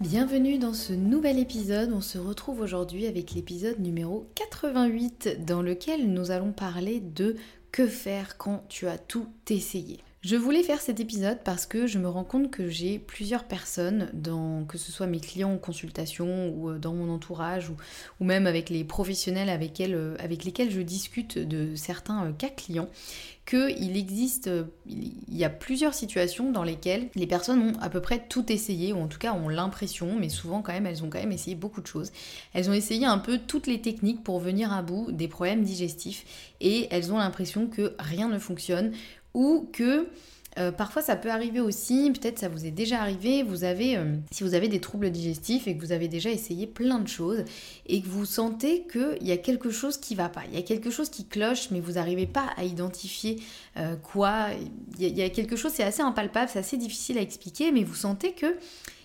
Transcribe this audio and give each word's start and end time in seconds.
Bienvenue 0.00 0.56
dans 0.56 0.72
ce 0.72 0.94
nouvel 0.94 1.38
épisode. 1.38 1.92
On 1.92 2.00
se 2.00 2.16
retrouve 2.16 2.62
aujourd'hui 2.62 3.06
avec 3.06 3.32
l'épisode 3.32 3.78
numéro 3.80 4.26
88 4.34 5.44
dans 5.44 5.60
lequel 5.60 6.10
nous 6.10 6.30
allons 6.30 6.52
parler 6.52 7.00
de 7.00 7.36
que 7.70 7.86
faire 7.86 8.38
quand 8.38 8.64
tu 8.70 8.88
as 8.88 8.96
tout 8.96 9.28
essayé? 9.50 10.00
Je 10.22 10.36
voulais 10.36 10.62
faire 10.62 10.82
cet 10.82 11.00
épisode 11.00 11.38
parce 11.44 11.64
que 11.64 11.86
je 11.86 11.98
me 11.98 12.06
rends 12.06 12.24
compte 12.24 12.50
que 12.50 12.68
j'ai 12.68 12.98
plusieurs 12.98 13.44
personnes, 13.44 14.10
dans, 14.12 14.64
que 14.66 14.76
ce 14.76 14.92
soit 14.92 15.06
mes 15.06 15.18
clients 15.18 15.54
en 15.54 15.56
consultation 15.56 16.50
ou 16.50 16.68
euh, 16.68 16.78
dans 16.78 16.92
mon 16.92 17.10
entourage 17.10 17.70
ou, 17.70 18.24
même 18.24 18.46
avec 18.46 18.68
les 18.68 18.84
professionnels 18.84 19.48
avec, 19.48 19.80
euh, 19.80 20.16
avec 20.18 20.44
lesquels 20.44 20.70
je 20.70 20.82
discute 20.82 21.38
de 21.38 21.74
certains 21.74 22.26
euh, 22.26 22.32
cas 22.32 22.50
clients, 22.50 22.90
qu'il 23.46 23.96
existe, 23.96 24.48
il 24.86 25.36
y 25.36 25.42
a 25.42 25.50
plusieurs 25.50 25.94
situations 25.94 26.52
dans 26.52 26.62
lesquelles 26.62 27.08
les 27.16 27.26
personnes 27.26 27.60
ont 27.60 27.72
à 27.80 27.88
peu 27.88 28.00
près 28.00 28.22
tout 28.28 28.52
essayé, 28.52 28.92
ou 28.92 28.98
en 28.98 29.08
tout 29.08 29.18
cas 29.18 29.32
ont 29.32 29.48
l'impression, 29.48 30.16
mais 30.20 30.28
souvent 30.28 30.62
quand 30.62 30.72
même 30.72 30.86
elles 30.86 31.02
ont 31.02 31.10
quand 31.10 31.18
même 31.18 31.32
essayé 31.32 31.56
beaucoup 31.56 31.80
de 31.80 31.86
choses. 31.86 32.12
Elles 32.52 32.70
ont 32.70 32.74
essayé 32.74 33.06
un 33.06 33.18
peu 33.18 33.38
toutes 33.38 33.66
les 33.66 33.80
techniques 33.80 34.22
pour 34.22 34.38
venir 34.38 34.72
à 34.72 34.82
bout 34.82 35.10
des 35.10 35.26
problèmes 35.26 35.64
digestifs 35.64 36.52
et 36.60 36.86
elles 36.90 37.12
ont 37.12 37.18
l'impression 37.18 37.66
que 37.66 37.94
rien 37.98 38.28
ne 38.28 38.38
fonctionne 38.38 38.92
ou 39.34 39.68
que 39.72 40.08
euh, 40.58 40.72
parfois 40.72 41.00
ça 41.00 41.14
peut 41.14 41.30
arriver 41.30 41.60
aussi, 41.60 42.10
peut-être 42.10 42.40
ça 42.40 42.48
vous 42.48 42.66
est 42.66 42.72
déjà 42.72 43.00
arrivé, 43.00 43.44
vous 43.44 43.62
avez, 43.62 43.96
euh, 43.96 44.16
si 44.32 44.42
vous 44.42 44.54
avez 44.54 44.66
des 44.66 44.80
troubles 44.80 45.10
digestifs 45.10 45.68
et 45.68 45.76
que 45.76 45.80
vous 45.80 45.92
avez 45.92 46.08
déjà 46.08 46.30
essayé 46.30 46.66
plein 46.66 46.98
de 46.98 47.06
choses 47.06 47.44
et 47.86 48.02
que 48.02 48.08
vous 48.08 48.24
sentez 48.24 48.84
qu'il 48.90 49.26
y 49.26 49.30
a 49.30 49.36
quelque 49.36 49.70
chose 49.70 49.96
qui 49.96 50.16
va 50.16 50.28
pas, 50.28 50.42
il 50.48 50.58
y 50.58 50.58
a 50.58 50.62
quelque 50.62 50.90
chose 50.90 51.08
qui 51.08 51.24
cloche 51.24 51.70
mais 51.70 51.78
vous 51.78 51.92
n'arrivez 51.92 52.26
pas 52.26 52.46
à 52.56 52.64
identifier 52.64 53.40
euh, 53.76 53.94
quoi, 53.94 54.48
il 54.98 55.16
y, 55.16 55.22
a 55.22 55.30
quelque 55.30 55.54
chose, 55.54 55.70
c'est 55.72 55.84
assez 55.84 56.02
impalpable, 56.02 56.50
c'est 56.52 56.58
assez 56.58 56.76
difficile 56.76 57.16
à 57.18 57.20
expliquer 57.20 57.70
mais 57.70 57.84
vous 57.84 57.94
sentez 57.94 58.32
que 58.32 58.56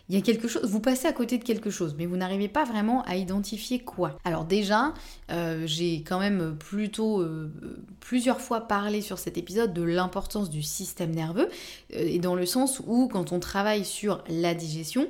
il 0.08 0.16
y 0.16 0.18
a 0.18 0.22
quelque 0.22 0.48
chose, 0.48 0.64
vous 0.66 0.80
passez 0.80 1.08
à 1.08 1.14
côté 1.14 1.38
de 1.38 1.44
quelque 1.44 1.70
chose, 1.70 1.96
mais 1.98 2.06
vous 2.06 2.18
n'arrivez 2.18 2.48
pas 2.48 2.64
vraiment 2.64 3.02
à 3.04 3.16
identifier 3.16 3.80
quoi. 3.80 4.20
Alors 4.24 4.46
déjà, 4.46 4.94
euh, 5.32 5.64
j'ai 5.66 6.04
quand 6.04 6.20
même 6.20 6.56
plutôt 6.58 7.22
euh, 7.22 7.52
plusieurs 8.00 8.40
fois 8.40 8.62
parlé 8.62 9.02
sur 9.02 9.18
cet 9.18 9.38
épisode 9.38 9.74
de 9.74 9.82
l'importance 9.82 10.50
du 10.50 10.62
système 10.62 11.12
nerveux, 11.12 11.50
euh, 11.96 11.98
et 12.00 12.20
dans 12.20 12.36
le 12.36 12.46
sens 12.46 12.82
où 12.86 13.08
quand 13.08 13.32
on 13.32 13.40
travaille 13.40 13.84
sur 13.84 14.24
la 14.30 14.54
digestion, 14.54 15.08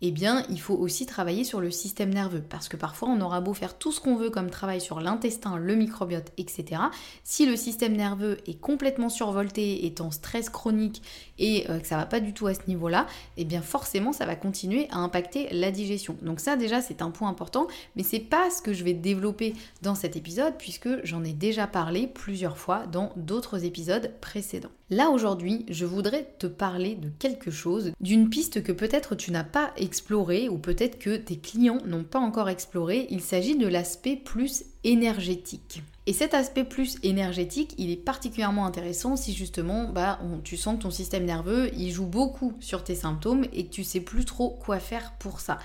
eh 0.00 0.12
bien, 0.12 0.44
il 0.48 0.60
faut 0.60 0.74
aussi 0.74 1.06
travailler 1.06 1.42
sur 1.42 1.60
le 1.60 1.70
système 1.70 2.14
nerveux. 2.14 2.42
Parce 2.48 2.68
que 2.68 2.76
parfois, 2.76 3.08
on 3.08 3.20
aura 3.20 3.40
beau 3.40 3.52
faire 3.52 3.76
tout 3.76 3.90
ce 3.90 4.00
qu'on 4.00 4.16
veut 4.16 4.30
comme 4.30 4.50
travail 4.50 4.80
sur 4.80 5.00
l'intestin, 5.00 5.56
le 5.56 5.74
microbiote, 5.74 6.32
etc. 6.36 6.82
Si 7.24 7.46
le 7.46 7.56
système 7.56 7.96
nerveux 7.96 8.38
est 8.46 8.60
complètement 8.60 9.08
survolté, 9.08 9.86
est 9.86 10.00
en 10.00 10.10
stress 10.10 10.50
chronique 10.50 11.02
et 11.38 11.68
euh, 11.68 11.80
que 11.80 11.86
ça 11.86 11.96
va 11.96 12.06
pas 12.06 12.20
du 12.20 12.32
tout 12.32 12.46
à 12.46 12.54
ce 12.54 12.60
niveau-là, 12.68 13.06
eh 13.36 13.44
bien, 13.44 13.60
forcément, 13.60 14.12
ça 14.12 14.24
va 14.24 14.36
continuer 14.36 14.86
à 14.90 14.98
impacter 14.98 15.48
la 15.50 15.70
digestion. 15.70 16.16
Donc 16.22 16.38
ça, 16.40 16.56
déjà, 16.56 16.80
c'est 16.80 17.02
un 17.02 17.10
point 17.10 17.28
important, 17.28 17.66
mais 17.96 18.04
c'est 18.04 18.20
pas 18.20 18.50
ce 18.50 18.62
que 18.62 18.72
je 18.72 18.84
vais 18.84 18.94
développer 18.94 19.54
dans 19.82 19.94
cet 19.96 20.16
épisode, 20.16 20.54
puisque 20.58 21.04
j'en 21.04 21.24
ai 21.24 21.32
déjà 21.32 21.66
parlé 21.66 22.06
plusieurs 22.06 22.56
fois 22.56 22.86
dans 22.86 23.12
d'autres 23.16 23.64
épisodes 23.64 24.12
précédents. 24.20 24.70
Là, 24.90 25.10
aujourd'hui, 25.10 25.66
je 25.68 25.84
voudrais 25.84 26.34
te 26.38 26.46
parler 26.46 26.94
de 26.94 27.10
quelque 27.18 27.50
chose, 27.50 27.92
d'une 28.00 28.30
piste 28.30 28.62
que 28.62 28.72
peut-être 28.72 29.14
tu 29.14 29.32
n'as 29.32 29.44
pas 29.44 29.70
exploré 29.76 30.48
ou 30.48 30.56
peut-être 30.56 30.98
que 30.98 31.14
tes 31.14 31.36
clients 31.36 31.80
n'ont 31.84 32.04
pas 32.04 32.18
encore 32.18 32.48
exploré, 32.48 33.06
il 33.10 33.20
s'agit 33.20 33.54
de 33.54 33.66
l'aspect 33.66 34.16
plus 34.16 34.64
énergétique. 34.84 35.82
Et 36.06 36.14
cet 36.14 36.32
aspect 36.32 36.64
plus 36.64 36.96
énergétique, 37.02 37.74
il 37.76 37.90
est 37.90 38.02
particulièrement 38.02 38.64
intéressant 38.64 39.16
si 39.16 39.34
justement 39.34 39.90
bah, 39.90 40.18
tu 40.42 40.56
sens 40.56 40.78
que 40.78 40.82
ton 40.84 40.90
système 40.90 41.26
nerveux, 41.26 41.70
il 41.76 41.90
joue 41.90 42.06
beaucoup 42.06 42.54
sur 42.58 42.82
tes 42.82 42.94
symptômes 42.94 43.44
et 43.52 43.66
que 43.66 43.70
tu 43.70 43.84
sais 43.84 44.00
plus 44.00 44.24
trop 44.24 44.48
quoi 44.48 44.78
faire 44.78 45.12
pour 45.18 45.40
ça. 45.40 45.58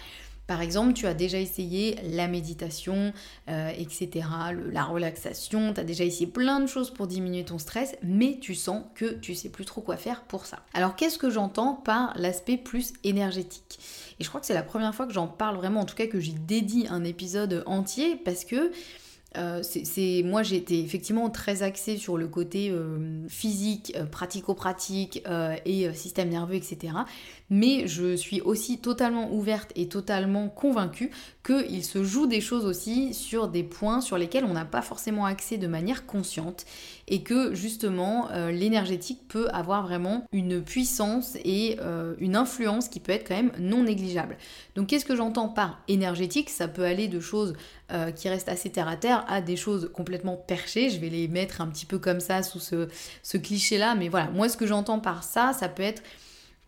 Par 0.47 0.61
exemple, 0.61 0.93
tu 0.93 1.07
as 1.07 1.13
déjà 1.13 1.39
essayé 1.39 1.97
la 2.03 2.27
méditation, 2.27 3.13
euh, 3.49 3.71
etc., 3.77 4.27
la 4.71 4.83
relaxation, 4.83 5.73
tu 5.73 5.79
as 5.79 5.83
déjà 5.83 6.03
essayé 6.03 6.27
plein 6.27 6.59
de 6.59 6.67
choses 6.67 6.91
pour 6.91 7.07
diminuer 7.07 7.45
ton 7.45 7.57
stress, 7.57 7.95
mais 8.03 8.37
tu 8.41 8.55
sens 8.55 8.83
que 8.95 9.05
tu 9.05 9.35
sais 9.35 9.49
plus 9.49 9.65
trop 9.65 9.81
quoi 9.81 9.95
faire 9.95 10.23
pour 10.23 10.45
ça. 10.45 10.59
Alors 10.73 10.95
qu'est-ce 10.95 11.17
que 11.17 11.29
j'entends 11.29 11.73
par 11.73 12.13
l'aspect 12.17 12.57
plus 12.57 12.93
énergétique? 13.03 13.79
Et 14.19 14.23
je 14.23 14.29
crois 14.29 14.41
que 14.41 14.47
c'est 14.47 14.53
la 14.53 14.63
première 14.63 14.93
fois 14.93 15.07
que 15.07 15.13
j'en 15.13 15.27
parle 15.27 15.55
vraiment, 15.55 15.81
en 15.81 15.85
tout 15.85 15.95
cas 15.95 16.07
que 16.07 16.19
j'y 16.19 16.33
dédie 16.33 16.87
un 16.89 17.03
épisode 17.03 17.63
entier, 17.65 18.15
parce 18.15 18.43
que 18.43 18.71
euh, 19.37 19.61
c'est 19.63 20.21
moi 20.23 20.43
j'étais 20.43 20.79
effectivement 20.79 21.29
très 21.29 21.63
axée 21.63 21.97
sur 21.97 22.17
le 22.17 22.27
côté 22.27 22.69
euh, 22.69 23.27
physique, 23.27 23.95
pratico-pratique 24.11 25.23
et 25.65 25.93
système 25.93 26.29
nerveux, 26.29 26.55
etc 26.55 26.93
mais 27.53 27.87
je 27.87 28.15
suis 28.15 28.41
aussi 28.41 28.79
totalement 28.79 29.31
ouverte 29.31 29.71
et 29.75 29.87
totalement 29.87 30.49
convaincue 30.49 31.11
qu'il 31.45 31.83
se 31.83 32.03
joue 32.03 32.25
des 32.25 32.41
choses 32.41 32.65
aussi 32.65 33.13
sur 33.13 33.47
des 33.47 33.61
points 33.61 34.01
sur 34.01 34.17
lesquels 34.17 34.43
on 34.43 34.53
n'a 34.53 34.65
pas 34.65 34.81
forcément 34.81 35.25
accès 35.25 35.59
de 35.59 35.67
manière 35.67 36.07
consciente 36.07 36.65
et 37.07 37.23
que 37.23 37.53
justement 37.53 38.29
euh, 38.31 38.51
l'énergétique 38.51 39.27
peut 39.27 39.47
avoir 39.49 39.83
vraiment 39.83 40.25
une 40.31 40.61
puissance 40.61 41.37
et 41.43 41.77
euh, 41.81 42.15
une 42.19 42.35
influence 42.35 42.87
qui 42.87 42.99
peut 42.99 43.11
être 43.11 43.27
quand 43.27 43.35
même 43.35 43.51
non 43.59 43.83
négligeable. 43.83 44.37
Donc 44.75 44.87
qu'est-ce 44.87 45.05
que 45.05 45.15
j'entends 45.15 45.49
par 45.49 45.81
énergétique? 45.87 46.49
Ça 46.49 46.67
peut 46.67 46.83
aller 46.83 47.07
de 47.07 47.19
choses 47.19 47.55
euh, 47.91 48.11
qui 48.11 48.29
restent 48.29 48.49
assez 48.49 48.69
terre 48.69 48.87
à 48.87 48.95
terre 48.95 49.25
à 49.27 49.41
des 49.41 49.55
choses 49.55 49.91
complètement 49.93 50.37
perchées. 50.37 50.89
Je 50.89 50.99
vais 50.99 51.09
les 51.09 51.27
mettre 51.27 51.61
un 51.61 51.67
petit 51.67 51.85
peu 51.85 51.99
comme 51.99 52.19
ça 52.19 52.43
sous 52.43 52.59
ce 52.59 53.37
cliché-là, 53.37 53.95
mais 53.95 54.09
voilà, 54.09 54.29
moi 54.31 54.49
ce 54.49 54.57
que 54.57 54.65
j'entends 54.65 54.99
par 54.99 55.23
ça, 55.23 55.53
ça 55.53 55.69
peut 55.69 55.83
être 55.83 56.01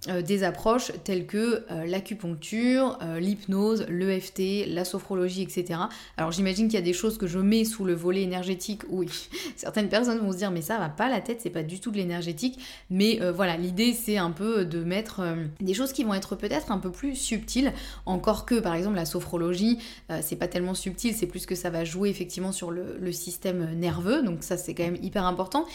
euh, 0.08 0.22
des 0.22 0.44
approches 0.44 0.92
telles 1.04 1.26
que 1.26 1.66
euh, 1.72 1.86
l'acupuncture, 1.86 3.00
euh, 3.02 3.20
l'hypnose, 3.20 3.86
l'EFT, 3.90 4.68
la 4.68 4.86
sophrologie, 4.86 5.42
etc. 5.42 5.80
Alors 6.18 6.32
j'imagine 6.32 6.68
qu'il 6.68 6.76
y 6.76 6.82
a 6.82 6.86
des 6.86 6.94
choses 6.94 7.18
que 7.18 7.26
je 7.26 7.40
mets 7.40 7.66
sous 7.66 7.86
le 7.86 7.94
volet 7.94 8.22
énergétique 8.22 8.84
oui, 8.90 9.10
certaines 9.56 9.90
personnes 9.90 10.20
vont 10.20 10.32
se 10.32 10.38
dire 10.38 10.52
mais 10.52 10.62
ça 10.62 10.78
va 10.78 10.90
pas 10.90 11.10
la 11.10 11.22
tête, 11.22 11.42
c'est 11.42 11.50
pas 11.50 11.64
du 11.64 11.80
tout 11.80 11.92
de 11.92 11.98
l'énergétique. 11.98 12.60
Mais 12.90 13.20
voilà, 13.32 13.58
l'idée 13.58 13.94
c'est 13.94 14.18
un 14.18 14.32
peu 14.32 14.66
de 14.66 14.84
mettre 14.84 15.22
des 15.60 15.74
choses 15.74 15.92
qui 15.92 16.04
vont 16.04 16.14
être 16.14 16.36
peut-être 16.36 16.72
un 16.72 16.78
peu 16.78 16.92
plus 16.92 17.16
subtiles. 17.16 17.74
Encore 18.06 18.46
que 18.46 18.56
par 18.56 18.76
exemple 18.76 18.96
la 18.96 19.06
sophrologie, 19.06 19.80
c'est 20.22 20.36
pas 20.36 20.48
tellement 20.48 20.74
subtil, 20.74 21.14
c'est 21.16 21.28
plus 21.28 21.46
que 21.46 21.56
ça 21.56 21.70
va 21.70 21.84
jouer 21.84 22.10
effectivement 22.10 22.52
sur 22.52 22.72
le 22.72 23.12
système 23.12 23.74
nerveux. 23.76 24.22
Donc 24.22 24.44
ça 24.44 24.58
c'est 24.58 24.74
quand 24.74 24.84
même 24.84 25.00
hyper 25.02 25.26
important. 25.26 25.66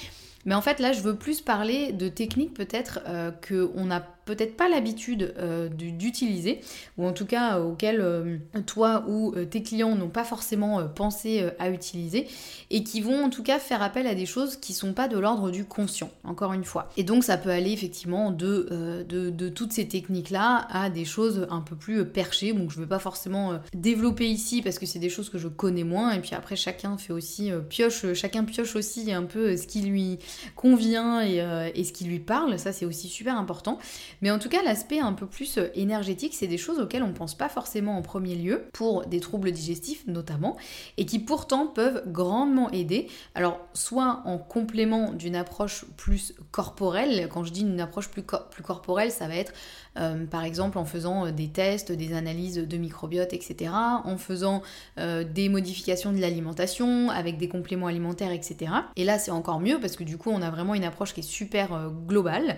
Mais 0.46 0.54
en 0.54 0.62
fait, 0.62 0.80
là, 0.80 0.92
je 0.92 1.02
veux 1.02 1.16
plus 1.16 1.42
parler 1.42 1.92
de 1.92 2.08
techniques 2.08 2.54
peut-être 2.54 3.00
qu'on 3.46 3.84
n'a 3.84 4.00
peut-être 4.34 4.56
pas 4.56 4.68
l'habitude 4.68 5.34
euh, 5.38 5.68
d'utiliser, 5.68 6.60
ou 6.98 7.06
en 7.06 7.12
tout 7.12 7.26
cas 7.26 7.58
euh, 7.58 7.64
auxquelles 7.64 8.00
euh, 8.00 8.38
toi 8.64 9.04
ou 9.08 9.34
tes 9.50 9.62
clients 9.62 9.96
n'ont 9.96 10.08
pas 10.08 10.24
forcément 10.24 10.86
pensé 10.86 11.48
à 11.58 11.70
utiliser, 11.70 12.28
et 12.70 12.84
qui 12.84 13.00
vont 13.00 13.24
en 13.24 13.30
tout 13.30 13.42
cas 13.42 13.58
faire 13.58 13.82
appel 13.82 14.06
à 14.06 14.14
des 14.14 14.26
choses 14.26 14.56
qui 14.56 14.72
sont 14.72 14.92
pas 14.92 15.08
de 15.08 15.18
l'ordre 15.18 15.50
du 15.50 15.64
conscient, 15.64 16.10
encore 16.24 16.52
une 16.52 16.64
fois. 16.64 16.90
Et 16.96 17.02
donc 17.02 17.24
ça 17.24 17.36
peut 17.36 17.50
aller 17.50 17.72
effectivement 17.72 18.30
de, 18.30 19.04
de, 19.08 19.48
toutes 19.48 19.72
ces 19.72 19.88
techniques-là 19.88 20.68
à 20.70 20.90
des 20.90 21.04
choses 21.04 21.46
un 21.50 21.60
peu 21.60 21.74
plus 21.74 22.04
perchées, 22.04 22.52
donc 22.52 22.70
je 22.70 22.76
ne 22.76 22.82
veux 22.82 22.88
pas 22.88 22.98
forcément 22.98 23.58
développer 23.74 24.28
ici 24.28 24.62
parce 24.62 24.78
que 24.78 24.86
c'est 24.86 24.98
des 24.98 25.08
choses 25.10 25.28
que 25.28 25.38
je 25.38 25.48
connais 25.48 25.84
moins, 25.84 26.12
et 26.12 26.20
puis 26.20 26.34
après 26.34 26.56
chacun 26.56 26.96
fait 26.98 27.12
aussi 27.12 27.50
pioche, 27.68 28.12
chacun 28.14 28.44
pioche 28.44 28.76
aussi 28.76 29.12
un 29.12 29.24
peu 29.24 29.56
ce 29.56 29.66
qui 29.66 29.82
lui 29.82 30.18
convient 30.54 31.22
et, 31.22 31.44
et 31.74 31.84
ce 31.84 31.92
qui 31.92 32.04
lui 32.04 32.20
parle, 32.20 32.58
ça 32.58 32.72
c'est 32.72 32.84
aussi 32.84 33.08
super 33.08 33.36
important. 33.36 33.78
Mais 34.22 34.30
en 34.30 34.38
tout 34.38 34.48
cas, 34.48 34.62
l'aspect 34.62 35.00
un 35.00 35.12
peu 35.12 35.26
plus 35.26 35.58
euh, 35.58 35.68
énergétique, 35.74 36.34
c'est 36.34 36.46
des 36.46 36.58
choses 36.58 36.78
auxquelles 36.78 37.02
on 37.02 37.08
ne 37.08 37.12
pense 37.12 37.34
pas 37.34 37.48
forcément 37.48 37.96
en 37.96 38.02
premier 38.02 38.34
lieu, 38.34 38.66
pour 38.72 39.06
des 39.06 39.20
troubles 39.20 39.50
digestifs 39.52 40.06
notamment, 40.06 40.56
et 40.96 41.06
qui 41.06 41.18
pourtant 41.18 41.66
peuvent 41.66 42.02
grandement 42.06 42.70
aider. 42.70 43.08
Alors, 43.34 43.60
soit 43.72 44.22
en 44.24 44.38
complément 44.38 45.12
d'une 45.12 45.36
approche 45.36 45.84
plus 45.96 46.34
corporelle, 46.50 47.28
quand 47.32 47.44
je 47.44 47.52
dis 47.52 47.62
une 47.62 47.80
approche 47.80 48.08
plus, 48.08 48.22
plus 48.22 48.62
corporelle, 48.62 49.10
ça 49.10 49.28
va 49.28 49.36
être 49.36 49.52
euh, 49.98 50.24
par 50.26 50.44
exemple 50.44 50.78
en 50.78 50.84
faisant 50.84 51.26
euh, 51.26 51.30
des 51.32 51.48
tests, 51.48 51.90
des 51.90 52.14
analyses 52.14 52.56
de 52.56 52.76
microbiote, 52.76 53.32
etc., 53.32 53.72
en 54.04 54.16
faisant 54.16 54.62
des 54.96 55.48
modifications 55.48 56.12
de 56.12 56.18
l'alimentation 56.18 57.10
avec 57.10 57.38
des 57.38 57.48
compléments 57.48 57.86
alimentaires, 57.86 58.32
etc. 58.32 58.72
Et 58.96 59.04
là, 59.04 59.18
c'est 59.18 59.30
encore 59.30 59.60
mieux 59.60 59.78
parce 59.80 59.96
que 59.96 60.04
du 60.04 60.18
coup, 60.18 60.30
on 60.30 60.42
a 60.42 60.50
vraiment 60.50 60.74
une 60.74 60.84
approche 60.84 61.14
qui 61.14 61.20
est 61.20 61.24
super 61.24 61.90
globale. 62.06 62.56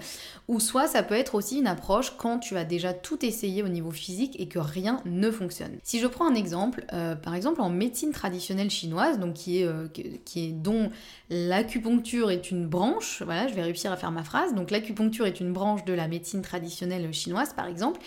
Ou 0.49 0.61
soit 0.61 0.87
ça 0.87 1.03
peut 1.03 1.14
être 1.14 1.35
aussi 1.35 1.51
une 1.58 1.66
approche 1.66 2.16
quand 2.16 2.38
tu 2.38 2.56
as 2.56 2.64
déjà 2.64 2.93
tout 2.93 3.25
essayé 3.25 3.62
au 3.62 3.69
niveau 3.69 3.90
physique 3.90 4.38
et 4.40 4.49
que 4.49 4.58
rien 4.58 5.00
ne 5.04 5.31
fonctionne. 5.31 5.78
Si 5.82 6.00
je 6.00 6.06
prends 6.06 6.26
un 6.26 6.34
exemple, 6.34 6.84
euh, 6.93 7.14
par 7.14 7.34
exemple 7.34 7.60
en 7.60 7.70
médecine 7.70 8.12
traditionnelle 8.12 8.70
chinoise, 8.70 9.19
donc 9.19 9.34
qui 9.34 9.62
est, 9.62 9.66
euh, 9.66 9.88
qui 10.25 10.44
est 10.44 10.52
dont 10.52 10.90
l'acupuncture 11.31 12.31
est 12.31 12.50
une 12.50 12.66
branche, 12.66 13.22
voilà, 13.25 13.49
je 13.49 13.54
vais 13.54 13.62
réussir 13.62 13.93
à 13.93 13.96
faire 13.96 14.10
ma 14.10 14.25
phrase, 14.25 14.54
donc 14.54 14.70
l'acupuncture 14.70 15.26
est 15.26 15.40
une 15.40 15.52
branche 15.52 15.84
de 15.84 15.93
la 15.93 16.08
médecine 16.08 16.43
traditionnelle 16.43 17.12
chinoise 17.12 17.52
par 17.54 17.66
exemple, 17.66 18.00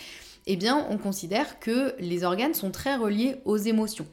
eh 0.48 0.56
bien 0.56 0.86
on 0.90 0.98
considère 0.98 1.60
que 1.60 1.96
les 2.00 2.24
organes 2.24 2.54
sont 2.54 2.72
très 2.72 2.96
reliés 2.96 3.38
aux 3.46 3.58
émotions. 3.58 4.06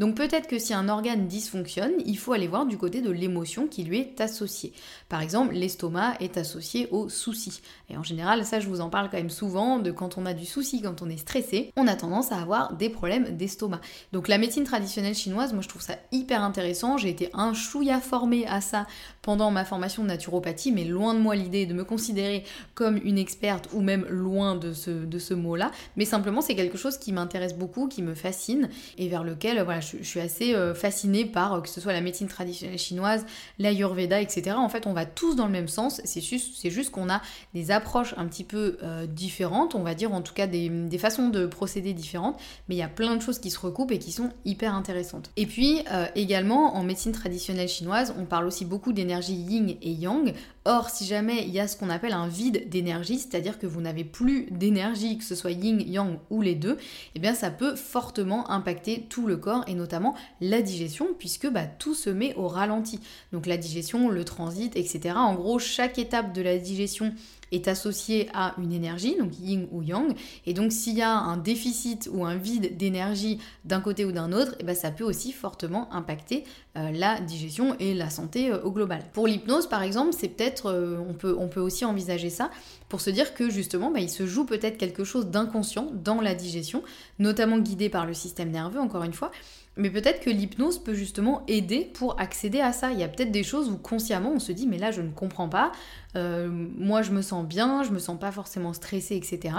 Donc 0.00 0.14
peut-être 0.14 0.48
que 0.48 0.58
si 0.58 0.72
un 0.72 0.88
organe 0.88 1.26
dysfonctionne, 1.26 1.92
il 2.06 2.16
faut 2.16 2.32
aller 2.32 2.48
voir 2.48 2.64
du 2.64 2.78
côté 2.78 3.02
de 3.02 3.10
l'émotion 3.10 3.66
qui 3.66 3.84
lui 3.84 3.98
est 3.98 4.18
associée. 4.22 4.72
Par 5.10 5.20
exemple, 5.20 5.52
l'estomac 5.52 6.14
est 6.20 6.38
associé 6.38 6.88
au 6.90 7.10
souci. 7.10 7.60
Et 7.90 7.98
en 7.98 8.02
général, 8.02 8.46
ça 8.46 8.60
je 8.60 8.68
vous 8.68 8.80
en 8.80 8.88
parle 8.88 9.10
quand 9.10 9.18
même 9.18 9.28
souvent, 9.28 9.78
de 9.78 9.90
quand 9.90 10.16
on 10.16 10.24
a 10.24 10.32
du 10.32 10.46
souci, 10.46 10.80
quand 10.80 11.02
on 11.02 11.10
est 11.10 11.18
stressé, 11.18 11.70
on 11.76 11.86
a 11.86 11.96
tendance 11.96 12.32
à 12.32 12.40
avoir 12.40 12.72
des 12.78 12.88
problèmes 12.88 13.36
d'estomac. 13.36 13.82
Donc 14.12 14.28
la 14.28 14.38
médecine 14.38 14.64
traditionnelle 14.64 15.14
chinoise, 15.14 15.52
moi 15.52 15.60
je 15.60 15.68
trouve 15.68 15.82
ça 15.82 15.96
hyper 16.12 16.42
intéressant. 16.42 16.96
J'ai 16.96 17.10
été 17.10 17.28
un 17.34 17.52
chouïa 17.52 18.00
formée 18.00 18.46
à 18.46 18.62
ça 18.62 18.86
pendant 19.20 19.50
ma 19.50 19.66
formation 19.66 20.02
de 20.02 20.08
naturopathie, 20.08 20.72
mais 20.72 20.84
loin 20.84 21.12
de 21.12 21.18
moi 21.18 21.36
l'idée 21.36 21.66
de 21.66 21.74
me 21.74 21.84
considérer 21.84 22.44
comme 22.74 22.98
une 23.04 23.18
experte 23.18 23.68
ou 23.74 23.82
même 23.82 24.06
loin 24.08 24.56
de 24.56 24.72
ce, 24.72 25.34
mot-là. 25.34 25.70
Mais 25.96 26.06
simplement 26.06 26.40
c'est 26.40 26.54
quelque 26.54 26.78
chose 26.78 26.96
qui 26.96 27.12
m'intéresse 27.12 27.54
beaucoup, 27.54 27.86
qui 27.86 28.00
me 28.00 28.14
fascine 28.14 28.70
et 28.96 29.06
vers 29.08 29.24
lequel 29.24 29.62
voilà, 29.62 29.82
suis 29.98 30.20
assez 30.20 30.54
euh, 30.54 30.74
fascinée 30.74 31.24
par 31.24 31.54
euh, 31.54 31.60
que 31.60 31.68
ce 31.68 31.80
soit 31.80 31.92
la 31.92 32.00
médecine 32.00 32.28
traditionnelle 32.28 32.78
chinoise, 32.78 33.26
l'ayurveda, 33.58 34.20
etc. 34.20 34.56
En 34.56 34.68
fait, 34.68 34.86
on 34.86 34.92
va 34.92 35.06
tous 35.06 35.36
dans 35.36 35.46
le 35.46 35.52
même 35.52 35.68
sens. 35.68 36.00
C'est 36.04 36.20
juste, 36.20 36.68
juste 36.68 36.90
qu'on 36.90 37.08
a 37.08 37.20
des 37.54 37.70
approches 37.70 38.14
un 38.16 38.26
petit 38.26 38.44
peu 38.44 38.78
euh, 38.82 39.06
différentes, 39.06 39.74
on 39.74 39.82
va 39.82 39.94
dire 39.94 40.12
en 40.12 40.22
tout 40.22 40.34
cas 40.34 40.46
des, 40.46 40.70
façons 40.98 41.30
de 41.30 41.46
procéder 41.46 41.94
différentes, 41.94 42.38
mais 42.68 42.74
il 42.74 42.78
y 42.78 42.82
a 42.82 42.88
plein 42.88 43.16
de 43.16 43.22
choses 43.22 43.38
qui 43.38 43.50
se 43.50 43.58
recoupent 43.58 43.92
et 43.92 43.98
qui 43.98 44.12
sont 44.12 44.30
hyper 44.44 44.74
intéressantes. 44.74 45.30
Et 45.36 45.46
puis 45.46 45.82
également 46.14 46.76
en 46.76 46.82
médecine 46.82 47.12
traditionnelle 47.12 47.68
chinoise, 47.68 48.14
on 48.18 48.26
parle 48.26 48.46
aussi 48.46 48.66
beaucoup 48.66 48.92
d'énergie 48.92 49.32
yin 49.34 49.76
et 49.80 49.92
yang. 49.92 50.34
Or, 50.66 50.90
si 50.90 51.06
jamais 51.06 51.44
il 51.44 51.50
y 51.50 51.58
a 51.58 51.66
ce 51.66 51.76
qu'on 51.76 51.88
appelle 51.88 52.12
un 52.12 52.28
vide 52.28 52.68
d'énergie, 52.68 53.18
c'est-à-dire 53.18 53.58
que 53.58 53.66
vous 53.66 53.80
n'avez 53.80 54.04
plus 54.04 54.46
d'énergie, 54.50 55.16
que 55.16 55.24
ce 55.24 55.34
soit 55.34 55.52
yin, 55.52 55.80
yang 55.80 56.18
ou 56.28 56.42
les 56.42 56.54
deux, 56.54 56.76
eh 57.14 57.18
bien 57.18 57.34
ça 57.34 57.50
peut 57.50 57.74
fortement 57.76 58.50
impacter 58.50 59.06
tout 59.08 59.26
le 59.26 59.38
corps 59.38 59.64
et 59.66 59.74
notamment 59.74 60.14
la 60.42 60.60
digestion, 60.60 61.08
puisque 61.18 61.48
bah, 61.48 61.64
tout 61.64 61.94
se 61.94 62.10
met 62.10 62.34
au 62.34 62.46
ralenti. 62.46 63.00
Donc 63.32 63.46
la 63.46 63.56
digestion, 63.56 64.10
le 64.10 64.24
transit, 64.24 64.76
etc. 64.76 65.14
En 65.16 65.34
gros, 65.34 65.58
chaque 65.58 65.98
étape 65.98 66.34
de 66.34 66.42
la 66.42 66.58
digestion 66.58 67.14
est 67.52 67.68
associé 67.68 68.28
à 68.34 68.54
une 68.58 68.72
énergie, 68.72 69.16
donc 69.16 69.38
yin 69.38 69.66
ou 69.72 69.82
yang. 69.82 70.14
Et 70.46 70.54
donc 70.54 70.72
s'il 70.72 70.96
y 70.96 71.02
a 71.02 71.12
un 71.12 71.36
déficit 71.36 72.08
ou 72.12 72.24
un 72.24 72.36
vide 72.36 72.76
d'énergie 72.76 73.38
d'un 73.64 73.80
côté 73.80 74.04
ou 74.04 74.12
d'un 74.12 74.32
autre, 74.32 74.52
et 74.52 74.56
eh 74.60 74.64
ben, 74.64 74.74
ça 74.74 74.90
peut 74.90 75.04
aussi 75.04 75.32
fortement 75.32 75.92
impacter 75.92 76.44
euh, 76.76 76.92
la 76.92 77.20
digestion 77.20 77.74
et 77.80 77.94
la 77.94 78.10
santé 78.10 78.50
euh, 78.50 78.62
au 78.62 78.70
global. 78.70 79.02
Pour 79.12 79.26
l'hypnose 79.26 79.68
par 79.68 79.82
exemple, 79.82 80.14
c'est 80.16 80.28
peut-être, 80.28 80.66
euh, 80.66 80.98
on, 81.08 81.14
peut, 81.48 81.60
aussi 81.60 81.84
envisager 81.84 82.30
ça 82.30 82.50
pour 82.88 83.00
se 83.00 83.10
dire 83.10 83.34
que 83.34 83.50
justement, 83.50 83.90
bah, 83.90 84.00
il 84.00 84.08
se 84.08 84.26
joue 84.26 84.44
peut-être 84.44 84.78
quelque 84.78 85.02
chose 85.02 85.26
d'inconscient 85.26 85.88
dans 85.92 86.20
la 86.20 86.34
digestion, 86.34 86.82
notamment 87.18 87.58
guidé 87.58 87.88
par 87.88 88.06
le 88.06 88.14
système 88.14 88.50
nerveux, 88.50 88.80
encore 88.80 89.02
une 89.02 89.12
fois. 89.12 89.32
Mais 89.76 89.90
peut-être 89.90 90.20
que 90.20 90.30
l'hypnose 90.30 90.78
peut 90.78 90.94
justement 90.94 91.42
aider 91.48 91.90
pour 91.94 92.20
accéder 92.20 92.60
à 92.60 92.72
ça. 92.72 92.92
Il 92.92 92.98
y 92.98 93.02
a 93.02 93.08
peut-être 93.08 93.30
des 93.30 93.44
choses 93.44 93.70
où 93.70 93.76
consciemment 93.76 94.32
on 94.34 94.38
se 94.38 94.52
dit 94.52 94.66
mais 94.66 94.78
là 94.78 94.90
je 94.90 95.00
ne 95.00 95.10
comprends 95.10 95.48
pas, 95.48 95.72
moi 96.14 97.02
je 97.02 97.12
me 97.12 97.22
sens 97.22 97.46
bien, 97.46 97.82
je 97.82 97.90
me 97.90 97.98
sens 97.98 98.18
pas 98.18 98.32
forcément 98.32 98.72
stressée, 98.72 99.16
etc. 99.16 99.54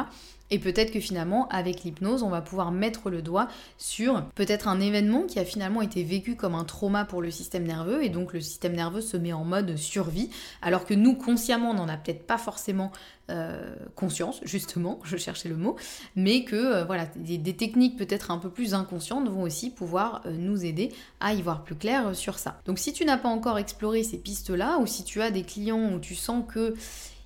Et 0.52 0.60
peut-être 0.60 0.92
que 0.92 1.00
finalement, 1.00 1.48
avec 1.48 1.84
l'hypnose, 1.84 2.24
on 2.24 2.30
va 2.30 2.42
pouvoir 2.42 2.72
mettre 2.72 3.10
le 3.10 3.22
doigt 3.22 3.48
sur 3.78 4.26
peut-être 4.36 4.68
un 4.68 4.82
événement 4.82 5.24
qui 5.24 5.40
a 5.40 5.46
finalement 5.46 5.82
été 5.82 6.04
vécu 6.04 6.36
comme 6.36 6.56
un 6.56 6.66
trauma 6.66 7.06
pour 7.06 7.22
le 7.22 7.32
système 7.32 7.64
nerveux, 7.64 8.04
et 8.04 8.10
donc 8.10 8.34
le 8.34 8.42
système 8.42 8.74
nerveux 8.74 9.02
se 9.02 9.16
met 9.16 9.32
en 9.32 9.46
mode 9.46 9.78
survie, 9.78 10.30
alors 10.62 10.86
que 10.86 10.94
nous, 10.94 11.16
consciemment, 11.16 11.72
on 11.72 11.76
n'en 11.76 11.88
a 11.88 11.96
peut-être 11.96 12.28
pas 12.28 12.38
forcément 12.38 12.92
euh, 13.32 13.76
conscience, 13.96 14.42
justement, 14.44 15.00
je 15.06 15.16
cherchais 15.16 15.48
le 15.48 15.56
mot, 15.56 15.78
mais 16.18 16.44
que 16.44 16.56
euh, 16.56 16.84
voilà, 16.84 17.06
des, 17.16 17.56
techniques 17.56 17.98
peut-être 17.98 18.30
un 18.30 18.38
peu 18.38 18.50
plus 18.50 18.74
inconscientes 18.74 19.30
vont 19.30 19.44
aussi 19.44 19.70
pouvoir 19.70 20.22
euh, 20.26 20.32
nous 20.38 20.66
aider 20.66 20.92
à 21.22 21.34
y 21.34 21.42
voir 21.42 21.64
plus 21.64 21.76
clair 21.76 22.14
sur 22.14 22.38
ça. 22.40 22.60
Donc 22.66 22.78
si 22.78 22.92
tu 22.92 23.06
n'as 23.06 23.18
pas 23.18 23.30
encore 23.30 23.58
exploré 23.58 24.04
ces 24.04 24.18
pistes-là, 24.18 24.80
ou 24.80 24.88
si 24.88 25.06
tu 25.06 25.22
as 25.22 25.32
des 25.32 25.44
clients 25.44 25.94
où 25.94 26.00
tu 26.00 26.14
sens 26.14 26.41
que 26.42 26.76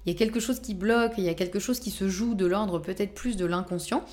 il 0.06 0.14
y 0.14 0.16
a 0.16 0.18
quelque 0.18 0.40
chose 0.40 0.60
qui 0.60 0.76
bloque, 0.76 1.14
il 1.18 1.24
y 1.24 1.30
a 1.30 1.34
quelque 1.34 1.60
chose 1.60 1.80
qui 1.80 1.90
se 1.90 2.08
joue 2.08 2.36
de 2.36 2.46
l'ordre 2.46 2.80
peut-être 2.80 3.16
plus 3.16 3.38
de 3.38 3.46
l'inconscient, 3.46 4.06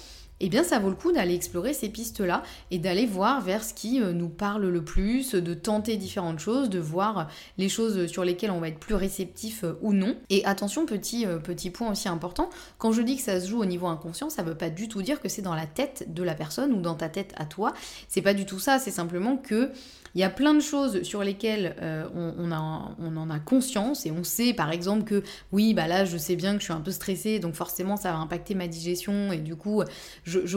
eh 0.42 0.49
bien 0.49 0.64
ça 0.64 0.78
vaut 0.78 0.90
le 0.90 0.96
coup 0.96 1.12
d'aller 1.12 1.34
explorer 1.34 1.72
ces 1.72 1.88
pistes-là 1.88 2.42
et 2.70 2.78
d'aller 2.78 3.06
voir 3.06 3.40
vers 3.40 3.62
ce 3.62 3.72
qui 3.72 4.02
euh, 4.02 4.12
nous 4.12 4.28
parle 4.28 4.66
le 4.66 4.84
plus, 4.84 5.34
de 5.34 5.54
tenter 5.54 5.96
différentes 5.96 6.40
choses, 6.40 6.68
de 6.68 6.80
voir 6.80 7.28
les 7.58 7.68
choses 7.68 8.06
sur 8.08 8.25
lesquelles 8.25 8.50
on 8.50 8.58
va 8.58 8.68
être 8.68 8.80
plus 8.80 8.96
réceptif 8.96 9.62
euh, 9.62 9.78
ou 9.82 9.92
non. 9.92 10.16
Et 10.30 10.44
attention, 10.44 10.84
petit, 10.84 11.26
euh, 11.26 11.38
petit 11.38 11.70
point 11.70 11.92
aussi 11.92 12.08
important, 12.08 12.50
quand 12.78 12.92
je 12.92 13.02
dis 13.02 13.16
que 13.16 13.22
ça 13.22 13.40
se 13.40 13.49
joue 13.49 13.61
au 13.61 13.66
niveau 13.66 13.87
inconscient, 13.87 14.30
ça 14.30 14.42
veut 14.42 14.56
pas 14.56 14.68
du 14.68 14.88
tout 14.88 15.00
dire 15.00 15.20
que 15.20 15.28
c'est 15.28 15.42
dans 15.42 15.54
la 15.54 15.66
tête 15.66 16.12
de 16.12 16.22
la 16.25 16.34
personne 16.34 16.72
ou 16.72 16.80
dans 16.80 16.94
ta 16.94 17.08
tête 17.08 17.32
à 17.37 17.44
toi. 17.44 17.72
C'est 18.08 18.22
pas 18.22 18.34
du 18.34 18.44
tout 18.44 18.58
ça, 18.58 18.78
c'est 18.78 18.90
simplement 18.90 19.37
que 19.37 19.70
il 20.14 20.20
y 20.20 20.25
a 20.25 20.30
plein 20.30 20.54
de 20.54 20.61
choses 20.61 21.02
sur 21.02 21.25
lesquelles 21.25 21.75
euh, 21.80 22.06
on, 22.14 22.50
en 22.52 23.30
a 23.30 23.38
conscience 23.38 24.04
et 24.06 24.11
on 24.11 24.25
sait 24.25 24.52
par 24.52 24.70
exemple 24.70 25.04
que 25.04 25.22
oui, 25.52 25.75
bah 25.75 25.87
là 25.87 26.04
je 26.04 26.16
sais 26.16 26.37
bien 26.37 26.54
que 26.54 26.58
je 26.58 26.64
suis 26.64 26.72
un 26.72 26.80
peu 26.80 26.90
stressée 26.90 27.38
donc 27.38 27.54
forcément 27.54 27.96
ça 27.96 28.12
va 28.12 28.18
impacter 28.18 28.54
ma 28.54 28.66
digestion 28.66 29.32
et 29.32 29.38
du 29.38 29.56
coup 29.56 29.82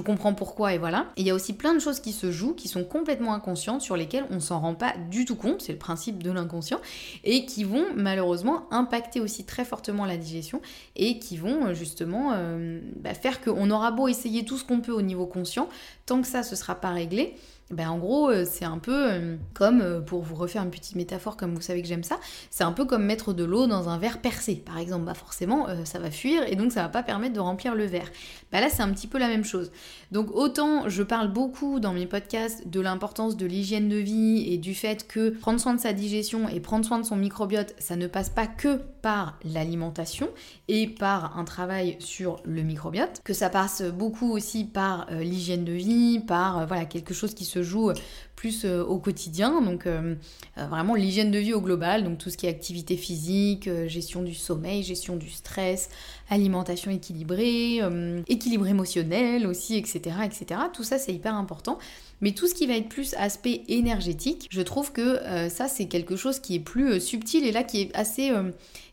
comprends 0.01 0.34
pourquoi 0.34 0.74
et 0.74 0.77
voilà. 0.77 1.08
Et 1.17 1.22
il 1.22 1.27
y 1.27 1.29
a 1.29 1.36
aussi 1.36 1.53
plein 1.53 1.74
de 1.74 1.79
choses 1.79 2.00
qui 2.00 2.12
se 2.12 2.32
jouent 2.32 2.53
qui 2.53 2.67
sont 2.67 2.84
complètement 2.84 3.34
inconscientes 3.34 3.82
sur 3.82 3.98
lesquelles 3.98 4.25
on 4.29 4.39
s'en 4.39 4.60
rend 4.60 4.75
pas 4.75 4.94
du 5.10 5.25
tout 5.25 5.36
compte, 5.36 5.62
c'est 5.62 5.74
le 5.74 5.79
principe 5.79 6.22
de 6.22 6.32
l'inconscient 6.32 6.79
et 7.24 7.46
qui 7.46 7.63
vont 7.63 7.86
malheureusement 7.96 8.67
impacter 8.72 9.20
aussi 9.20 9.46
très 9.46 9.65
fortement 9.65 10.05
la 10.05 10.17
digestion 10.17 10.62
et 10.96 11.20
qui 11.20 11.38
vont 11.38 11.74
justement 11.74 12.32
euh, 12.34 12.79
bah, 12.98 13.13
faire 13.13 13.41
qu'on 13.41 13.70
aura 13.72 13.91
beau 13.91 14.08
essayer 14.08 14.46
tout 14.46 14.58
ce 14.58 14.63
qu'on 14.63 14.82
peut 14.82 14.91
au 14.91 15.01
niveau 15.01 15.25
conscient, 15.25 15.70
tant 16.05 16.22
que 16.22 16.27
ça 16.27 16.39
ne 16.39 16.55
sera 16.55 16.75
pas 16.75 16.91
réglé, 16.91 17.36
ben 17.72 17.90
en 17.90 17.98
gros, 17.98 18.30
euh, 18.30 18.46
c'est 18.48 18.66
un 18.66 18.78
peu 18.78 19.12
euh, 19.12 19.38
comme, 19.56 19.82
euh, 19.82 20.00
pour 20.00 20.22
vous 20.22 20.36
refaire 20.36 20.62
une 20.62 20.70
petite 20.70 20.96
métaphore, 20.96 21.36
comme 21.36 21.56
vous 21.56 21.62
savez 21.62 21.82
que 21.82 21.88
j'aime 21.88 22.04
ça, 22.04 22.20
c'est 22.52 22.64
un 22.64 22.72
peu 22.72 22.86
comme 22.86 23.04
mettre 23.04 23.34
de 23.34 23.44
l'eau 23.44 23.66
dans 23.66 23.90
un 23.90 23.98
verre 23.98 24.22
percé, 24.22 24.56
par 24.56 24.78
exemple. 24.78 25.06
Bah 25.06 25.16
forcément, 25.16 25.68
ça 25.84 25.98
va 25.98 26.12
fuir 26.12 26.44
et 26.48 26.56
donc 26.56 26.72
ça 26.72 26.84
va 26.84 26.90
pas 26.90 27.02
permettre 27.02 27.34
de 27.34 27.40
remplir 27.40 27.74
le 27.74 27.86
verre. 27.86 28.12
Bah 28.52 28.62
là, 28.62 28.70
c'est 28.70 28.84
un 28.84 28.92
petit 28.92 29.08
peu 29.08 29.18
la 29.18 29.28
même 29.28 29.44
chose. 29.44 29.72
Donc 30.12 30.30
autant 30.32 30.88
je 30.88 31.02
parle 31.02 31.34
beaucoup 31.34 31.80
dans 31.80 31.92
mes 31.92 32.06
podcasts 32.06 32.68
de 32.68 32.80
l'importance 32.80 33.36
de 33.36 33.46
l'hygiène 33.48 33.90
de 33.90 33.98
vie 33.98 34.46
et 34.54 34.58
du 34.58 34.76
fait 34.76 35.08
que 35.08 35.30
prendre 35.30 35.60
soin 35.60 35.74
de 35.74 35.80
sa 35.80 35.92
digestion 35.92 36.48
et 36.48 36.60
prendre 36.60 36.86
soin 36.86 37.00
de 37.00 37.06
son 37.06 37.16
microbiote, 37.16 37.74
ça 37.80 37.96
ne 37.96 38.06
passe 38.08 38.30
pas 38.30 38.46
que 38.46 38.80
par 39.06 39.38
l'alimentation 39.44 40.30
et 40.68 40.88
par 40.88 41.38
un 41.38 41.44
travail 41.44 41.96
sur 42.00 42.42
le 42.44 42.64
microbiote, 42.64 43.22
que 43.24 43.34
ça 43.34 43.52
passe 43.52 43.84
beaucoup 43.84 44.32
aussi 44.32 44.64
par 44.64 45.06
l'hygiène 45.12 45.64
de 45.64 45.74
vie, 45.74 46.20
par 46.22 46.66
voilà 46.66 46.86
quelque 46.86 47.14
chose 47.14 47.36
qui 47.36 47.46
se 47.46 47.62
joue 47.62 47.92
plus 48.36 48.65
euh, 48.65 48.84
au 48.84 48.98
quotidien. 48.98 49.62
Donc 49.62 49.88
euh, 49.88 50.15
euh, 50.58 50.68
vraiment 50.68 50.96
l'hygiène 50.96 51.32
de 51.32 51.39
vie 51.39 51.54
au 51.54 51.62
global, 51.62 52.04
donc 52.04 52.18
tout 52.18 52.30
ce 52.30 52.38
qui 52.38 52.46
est 52.46 52.50
activité 52.50 52.98
physique, 52.98 53.70
gestion 53.88 54.22
du 54.24 54.34
sommeil, 54.34 54.84
gestion 54.84 55.15
du 55.15 55.30
stress, 55.30 55.89
alimentation 56.30 56.92
équilibrée, 56.92 57.82
équilibre 58.27 58.68
émotionnel 58.68 59.48
aussi, 59.48 59.77
etc. 59.77 60.18
etc. 60.25 60.62
Tout 60.74 60.84
ça 60.84 60.98
c'est 60.98 61.13
hyper 61.13 61.36
important. 61.36 61.77
Mais 62.22 62.32
tout 62.32 62.48
ce 62.48 62.56
qui 62.56 62.65
va 62.65 62.75
être 62.75 62.88
plus 62.88 63.13
aspect 63.15 63.63
énergétique, 63.68 64.48
je 64.50 64.62
trouve 64.62 64.92
que 64.92 65.20
ça 65.50 65.68
c'est 65.68 65.86
quelque 65.86 66.15
chose 66.15 66.39
qui 66.39 66.56
est 66.56 66.60
plus 66.60 67.00
subtil 67.00 67.46
et 67.46 67.51
là 67.51 67.63
qui 67.63 67.82
est 67.82 67.96
assez 67.96 68.32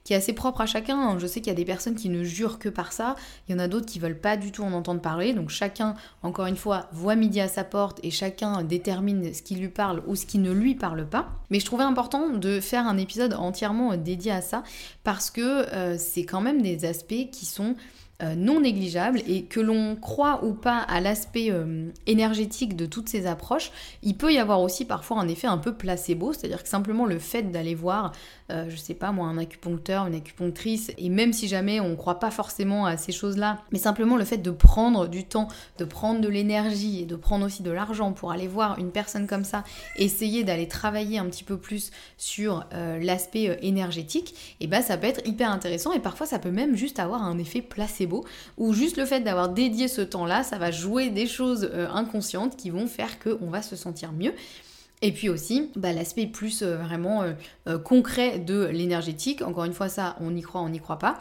qui 0.04 0.12
est 0.12 0.16
assez 0.16 0.32
propre 0.32 0.60
à 0.60 0.66
chacun. 0.66 1.18
Je 1.18 1.26
sais 1.26 1.40
qu'il 1.40 1.48
y 1.48 1.54
a 1.54 1.56
des 1.56 1.64
personnes 1.64 1.94
qui 1.94 2.08
ne 2.08 2.24
jurent 2.24 2.58
que 2.58 2.68
par 2.68 2.92
ça, 2.92 3.14
il 3.48 3.52
y 3.52 3.54
en 3.54 3.58
a 3.58 3.68
d'autres 3.68 3.86
qui 3.86 3.98
veulent 3.98 4.18
pas 4.18 4.36
du 4.36 4.50
tout 4.52 4.62
en 4.62 4.72
entendre 4.72 5.00
parler. 5.00 5.32
Donc 5.32 5.50
chacun, 5.50 5.94
encore 6.22 6.46
une 6.46 6.56
fois, 6.56 6.88
voit 6.92 7.14
midi 7.14 7.40
à 7.40 7.48
sa 7.48 7.64
porte 7.64 8.00
et 8.02 8.10
chacun 8.10 8.62
détermine 8.62 9.31
ce 9.32 9.42
qui 9.42 9.54
lui 9.56 9.68
parle 9.68 10.02
ou 10.06 10.16
ce 10.16 10.26
qui 10.26 10.38
ne 10.38 10.52
lui 10.52 10.74
parle 10.74 11.06
pas. 11.06 11.28
Mais 11.50 11.60
je 11.60 11.64
trouvais 11.64 11.84
important 11.84 12.28
de 12.30 12.60
faire 12.60 12.86
un 12.86 12.96
épisode 12.96 13.34
entièrement 13.34 13.96
dédié 13.96 14.32
à 14.32 14.40
ça 14.40 14.62
parce 15.04 15.30
que 15.30 15.40
euh, 15.40 15.96
c'est 15.98 16.24
quand 16.24 16.40
même 16.40 16.62
des 16.62 16.84
aspects 16.84 17.30
qui 17.30 17.46
sont 17.46 17.74
euh, 17.74 18.01
non 18.36 18.60
négligeable 18.60 19.20
et 19.26 19.42
que 19.42 19.58
l'on 19.58 19.96
croit 19.96 20.44
ou 20.44 20.52
pas 20.54 20.78
à 20.78 21.00
l'aspect 21.00 21.50
euh, 21.50 21.88
énergétique 22.06 22.76
de 22.76 22.86
toutes 22.86 23.08
ces 23.08 23.26
approches, 23.26 23.72
il 24.02 24.16
peut 24.16 24.32
y 24.32 24.38
avoir 24.38 24.60
aussi 24.60 24.84
parfois 24.84 25.18
un 25.18 25.28
effet 25.28 25.48
un 25.48 25.58
peu 25.58 25.74
placebo, 25.74 26.32
c'est-à-dire 26.32 26.62
que 26.62 26.68
simplement 26.68 27.04
le 27.04 27.18
fait 27.18 27.50
d'aller 27.50 27.74
voir, 27.74 28.12
euh, 28.50 28.66
je 28.68 28.76
sais 28.76 28.94
pas 28.94 29.10
moi, 29.10 29.26
un 29.26 29.38
acupuncteur, 29.38 30.06
une 30.06 30.14
acupunctrice, 30.14 30.92
et 30.98 31.08
même 31.08 31.32
si 31.32 31.48
jamais 31.48 31.80
on 31.80 31.90
ne 31.90 31.94
croit 31.96 32.20
pas 32.20 32.30
forcément 32.30 32.86
à 32.86 32.96
ces 32.96 33.12
choses-là, 33.12 33.62
mais 33.72 33.78
simplement 33.78 34.16
le 34.16 34.24
fait 34.24 34.38
de 34.38 34.50
prendre 34.50 35.08
du 35.08 35.24
temps, 35.24 35.48
de 35.78 35.84
prendre 35.84 36.20
de 36.20 36.28
l'énergie 36.28 37.00
et 37.00 37.06
de 37.06 37.16
prendre 37.16 37.46
aussi 37.46 37.62
de 37.62 37.70
l'argent 37.70 38.12
pour 38.12 38.30
aller 38.30 38.46
voir 38.46 38.78
une 38.78 38.92
personne 38.92 39.26
comme 39.26 39.44
ça, 39.44 39.64
essayer 39.96 40.44
d'aller 40.44 40.68
travailler 40.68 41.18
un 41.18 41.26
petit 41.26 41.44
peu 41.44 41.56
plus 41.56 41.90
sur 42.18 42.64
l'aspect 42.72 43.58
énergétique, 43.62 44.56
et 44.60 44.66
ben 44.66 44.82
ça 44.82 44.96
peut 44.96 45.06
être 45.06 45.26
hyper 45.26 45.50
intéressant 45.50 45.92
et 45.92 46.00
parfois 46.00 46.26
ça 46.26 46.38
peut 46.38 46.50
même 46.50 46.76
juste 46.76 46.98
avoir 46.98 47.22
un 47.22 47.38
effet 47.38 47.62
placebo 47.62 48.11
ou 48.58 48.72
juste 48.72 48.96
le 48.96 49.04
fait 49.04 49.20
d'avoir 49.20 49.48
dédié 49.48 49.88
ce 49.88 50.02
temps-là, 50.02 50.42
ça 50.42 50.58
va 50.58 50.70
jouer 50.70 51.10
des 51.10 51.26
choses 51.26 51.68
euh, 51.72 51.88
inconscientes 51.90 52.56
qui 52.56 52.70
vont 52.70 52.86
faire 52.86 53.18
qu'on 53.18 53.50
va 53.50 53.62
se 53.62 53.76
sentir 53.76 54.12
mieux. 54.12 54.34
Et 55.02 55.10
puis 55.10 55.28
aussi, 55.28 55.70
bah, 55.74 55.92
l'aspect 55.92 56.26
plus 56.26 56.62
euh, 56.62 56.76
vraiment 56.76 57.24
euh, 57.66 57.78
concret 57.78 58.38
de 58.38 58.66
l'énergétique. 58.66 59.42
Encore 59.42 59.64
une 59.64 59.72
fois, 59.72 59.88
ça, 59.88 60.16
on 60.20 60.34
y 60.34 60.42
croit, 60.42 60.60
on 60.60 60.68
n'y 60.68 60.78
croit 60.78 60.98
pas. 60.98 61.18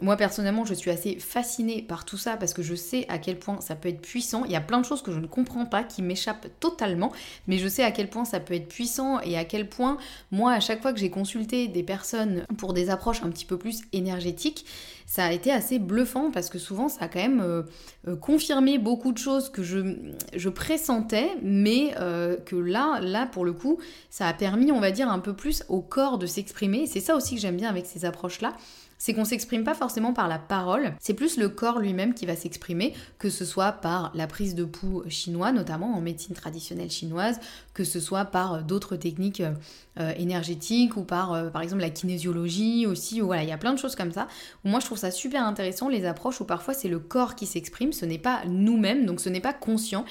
Moi 0.00 0.16
personnellement, 0.16 0.64
je 0.64 0.74
suis 0.74 0.90
assez 0.90 1.16
fascinée 1.20 1.80
par 1.80 2.04
tout 2.04 2.16
ça 2.16 2.36
parce 2.36 2.54
que 2.54 2.62
je 2.62 2.74
sais 2.74 3.06
à 3.08 3.18
quel 3.18 3.38
point 3.38 3.60
ça 3.60 3.76
peut 3.76 3.88
être 3.88 4.00
puissant. 4.00 4.44
Il 4.44 4.50
y 4.50 4.56
a 4.56 4.60
plein 4.60 4.80
de 4.80 4.84
choses 4.84 5.00
que 5.00 5.12
je 5.12 5.20
ne 5.20 5.26
comprends 5.26 5.64
pas 5.64 5.84
qui 5.84 6.02
m'échappent 6.02 6.48
totalement, 6.58 7.12
mais 7.46 7.58
je 7.58 7.68
sais 7.68 7.84
à 7.84 7.92
quel 7.92 8.08
point 8.08 8.24
ça 8.24 8.40
peut 8.40 8.54
être 8.54 8.66
puissant 8.66 9.20
et 9.20 9.36
à 9.36 9.44
quel 9.44 9.68
point 9.68 9.98
moi, 10.32 10.52
à 10.52 10.60
chaque 10.60 10.82
fois 10.82 10.92
que 10.92 10.98
j'ai 10.98 11.10
consulté 11.10 11.68
des 11.68 11.84
personnes 11.84 12.46
pour 12.56 12.72
des 12.72 12.90
approches 12.90 13.22
un 13.22 13.30
petit 13.30 13.44
peu 13.44 13.58
plus 13.58 13.82
énergétiques, 13.92 14.66
ça 15.12 15.26
a 15.26 15.32
été 15.32 15.52
assez 15.52 15.78
bluffant 15.78 16.30
parce 16.30 16.48
que 16.48 16.58
souvent 16.58 16.88
ça 16.88 17.04
a 17.04 17.08
quand 17.08 17.20
même 17.20 17.42
euh, 17.42 17.64
euh, 18.08 18.16
confirmé 18.16 18.78
beaucoup 18.78 19.12
de 19.12 19.18
choses 19.18 19.50
que 19.50 19.62
je, 19.62 20.48
pressentais, 20.48 21.28
mais 21.42 21.94
euh, 22.00 22.38
que 22.38 22.56
là, 22.56 22.98
là 22.98 23.26
pour 23.26 23.44
le 23.44 23.52
coup, 23.52 23.78
ça 24.08 24.26
a 24.26 24.32
permis, 24.32 24.72
on 24.72 24.80
va 24.80 24.90
dire, 24.90 25.10
un 25.10 25.18
peu 25.18 25.34
plus 25.34 25.64
au 25.68 25.82
corps 25.82 26.16
de 26.16 26.24
s'exprimer. 26.24 26.86
C'est 26.86 27.00
ça 27.00 27.14
aussi 27.14 27.34
que 27.34 27.42
j'aime 27.42 27.58
bien 27.58 27.68
avec 27.68 27.84
ces 27.84 28.06
approches-là 28.06 28.54
c'est 29.02 29.14
qu'on 29.14 29.24
s'exprime 29.24 29.64
pas 29.64 29.74
forcément 29.74 30.12
par 30.12 30.28
la 30.28 30.38
parole, 30.38 30.94
c'est 31.00 31.14
plus 31.14 31.36
le 31.36 31.48
corps 31.48 31.80
lui-même 31.80 32.14
qui 32.14 32.24
va 32.24 32.36
s'exprimer, 32.36 32.94
que 33.18 33.30
ce 33.30 33.44
soit 33.44 33.72
par 33.72 34.12
la 34.14 34.28
prise 34.28 34.54
de 34.54 34.62
pouls 34.62 35.02
chinois, 35.08 35.50
notamment 35.50 35.96
en 35.96 36.00
médecine 36.00 36.36
traditionnelle 36.36 36.88
chinoise, 36.88 37.40
que 37.74 37.82
ce 37.82 37.98
soit 37.98 38.26
par 38.26 38.54
euh, 38.54 38.60
d'autres 38.60 38.94
techniques 38.94 39.40
euh, 39.40 39.54
euh, 39.98 40.12
énergétiques 40.18 40.96
ou 40.96 41.02
par 41.02 41.50
par 41.50 41.62
exemple 41.62 41.82
la 41.82 41.90
kinésiologie 41.90 42.86
aussi, 42.86 43.20
ou 43.20 43.26
voilà, 43.26 43.42
il 43.42 43.48
y 43.48 43.52
a 43.52 43.58
plein 43.58 43.72
de 43.72 43.78
choses 43.78 43.96
comme 43.96 44.12
ça. 44.12 44.28
moi 44.62 44.78
je 44.78 44.86
trouve 44.86 44.98
ça 44.98 45.10
super 45.10 45.44
intéressant 45.44 45.88
les 45.88 46.06
approches 46.06 46.40
où 46.40 46.44
parfois 46.44 46.72
c'est 46.72 46.88
le 46.88 47.00
corps 47.00 47.34
qui 47.34 47.46
s'exprime, 47.46 47.92
ce 47.92 48.06
n'est 48.06 48.18
pas 48.18 48.42
nous-mêmes, 48.46 49.04
donc 49.04 49.20
ce 49.20 49.28
n'est 49.28 49.40
pas 49.40 49.52
conscient. 49.52 50.04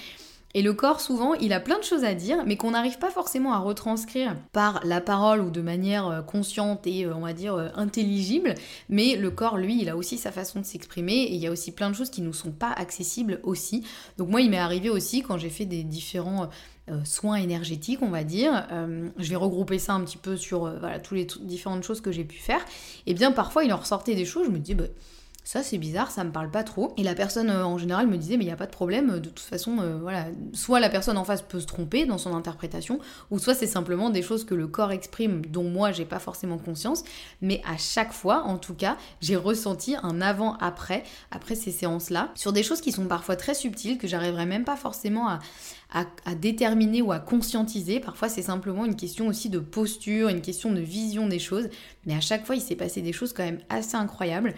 Et 0.54 0.62
le 0.62 0.74
corps, 0.74 1.00
souvent, 1.00 1.34
il 1.36 1.54
a 1.54 1.60
plein 1.60 1.80
de 1.80 1.84
choses 1.84 2.04
à 2.04 2.14
dire, 2.14 2.44
mais 2.46 2.58
qu'on 2.58 2.72
n'arrive 2.72 3.00
pas 3.00 3.10
forcément 3.10 3.54
à 3.54 3.60
retranscrire 3.60 4.36
par 4.52 4.82
la 4.84 5.00
parole 5.00 5.42
ou 5.42 5.50
de 5.50 5.62
manière 5.62 6.08
euh, 6.08 6.22
consciente 6.22 6.86
et, 6.88 7.06
euh, 7.06 7.16
on 7.16 7.22
va 7.22 7.34
dire, 7.34 7.56
euh, 7.56 7.70
intelligible. 7.76 8.56
Mais 8.90 9.16
le 9.16 9.32
corps, 9.32 9.58
lui, 9.58 9.82
il 9.82 9.90
a 9.90 9.96
aussi 9.96 10.18
sa 10.18 10.32
façon 10.32 10.60
de 10.60 10.66
s'exprimer 10.66 11.14
et 11.14 11.34
il 11.34 11.40
y 11.40 11.48
a 11.48 11.52
aussi 11.52 11.72
plein 11.72 11.90
de 11.90 11.96
choses 11.96 12.10
qui 12.10 12.22
ne 12.22 12.28
nous 12.28 12.34
sont 12.34 12.52
pas 12.52 12.72
accessibles 12.72 13.40
aussi. 13.44 13.86
Donc 14.18 14.30
moi, 14.30 14.42
il 14.42 14.50
m'est 14.50 14.58
arrivé 14.58 14.90
aussi 14.90 15.22
quand 15.22 15.38
j'ai 15.38 15.50
fait 15.50 15.66
des 15.66 15.84
différents... 15.84 16.50
soins 17.06 17.36
énergétiques, 17.36 18.02
on 18.02 18.10
va 18.10 18.24
dire. 18.26 18.68
je 19.18 19.30
vais 19.30 19.36
regrouper 19.38 19.80
ça 19.80 19.94
un 19.94 20.02
petit 20.04 20.18
peu 20.18 20.36
sur 20.36 20.70
toutes 21.04 21.18
les 21.18 21.28
différentes 21.42 21.84
choses 21.84 22.02
que 22.02 22.12
j'ai 22.12 22.26
pu 22.26 22.38
faire. 22.38 22.60
Et 23.06 23.14
bien 23.14 23.32
parfois, 23.32 23.64
il 23.64 23.72
en 23.72 23.78
ressortait 23.78 24.16
des 24.16 24.26
choses, 24.26 24.48
je 24.48 24.52
me 24.52 24.60
dis, 24.60 24.76
bah, 24.76 24.86
ça 25.44 25.64
c'est 25.64 25.78
bizarre, 25.78 26.12
ça 26.12 26.24
me 26.24 26.32
parle 26.32 26.52
pas 26.52 26.64
trop. 26.64 26.94
Et 26.98 27.04
la 27.04 27.16
personne 27.16 27.50
euh, 27.50 27.66
en 27.66 27.78
général 27.78 28.08
me 28.08 28.18
disait 28.18 28.38
mais 28.38 28.44
il 28.44 28.48
n'y 28.48 28.54
a 28.54 28.58
pas 28.58 28.68
de 28.68 28.72
problème, 28.72 29.20
de 29.20 29.30
toute 29.30 29.40
façon, 29.40 29.80
euh, 29.80 29.98
voilà, 30.00 30.26
soit 30.54 30.80
la 30.80 30.90
personne 30.90 31.18
en 31.18 31.24
face 31.24 31.42
peut 31.42 31.60
se 31.60 31.66
tromper 31.66 32.06
dans 32.06 32.18
son 32.18 32.36
interprétation, 32.36 33.00
ou 33.32 33.40
soit 33.40 33.56
c'est 33.56 33.68
simplement 33.68 34.10
des 34.10 34.22
choses 34.22 34.46
que 34.46 34.56
le 34.56 34.68
corps 34.68 34.92
exprime 34.92 35.46
dont 35.46 35.64
moi 35.64 35.92
j'ai 35.92 36.06
pas 36.06 36.20
forcément 36.20 36.58
conscience, 36.58 37.04
mais 37.42 37.62
à 37.68 37.78
chaque 37.78 38.14
fois, 38.14 38.44
en 38.44 38.58
tout 38.58 38.76
cas, 38.76 38.98
j'ai 39.22 39.36
ressenti 39.36 39.96
un 40.02 40.22
avant-après, 40.22 41.04
après 41.32 41.56
ces 41.56 41.72
séances-là, 41.72 42.30
sur 42.36 42.54
des 42.54 42.64
choses 42.64 42.82
qui 42.82 42.92
sont 42.92 43.06
parfois 43.06 43.36
très 43.36 43.54
subtiles, 43.54 43.98
que 43.98 44.08
j'arriverais 44.08 44.46
même 44.46 44.64
pas 44.64 44.76
forcément 44.76 45.28
à, 45.28 45.40
à, 45.94 46.36
déterminer 46.36 47.02
ou 47.02 47.12
à 47.12 47.20
conscientiser. 47.20 48.00
Parfois, 48.00 48.30
c'est 48.30 48.42
simplement 48.42 48.86
une 48.86 48.96
question 48.96 49.28
aussi 49.28 49.50
de 49.50 49.60
posture, 49.60 50.30
une 50.30 50.42
question 50.42 50.72
de 50.72 50.80
vision 50.80 51.28
des 51.28 51.40
choses. 51.40 51.70
Mais 52.06 52.16
à 52.16 52.22
chaque 52.22 52.46
fois, 52.46 52.56
il 52.56 52.62
s'est 52.62 52.76
passé 52.76 53.02
des 53.02 53.14
choses 53.14 53.34
quand 53.34 53.44
même 53.44 53.60
assez 53.70 53.96
incroyables. 53.96 54.54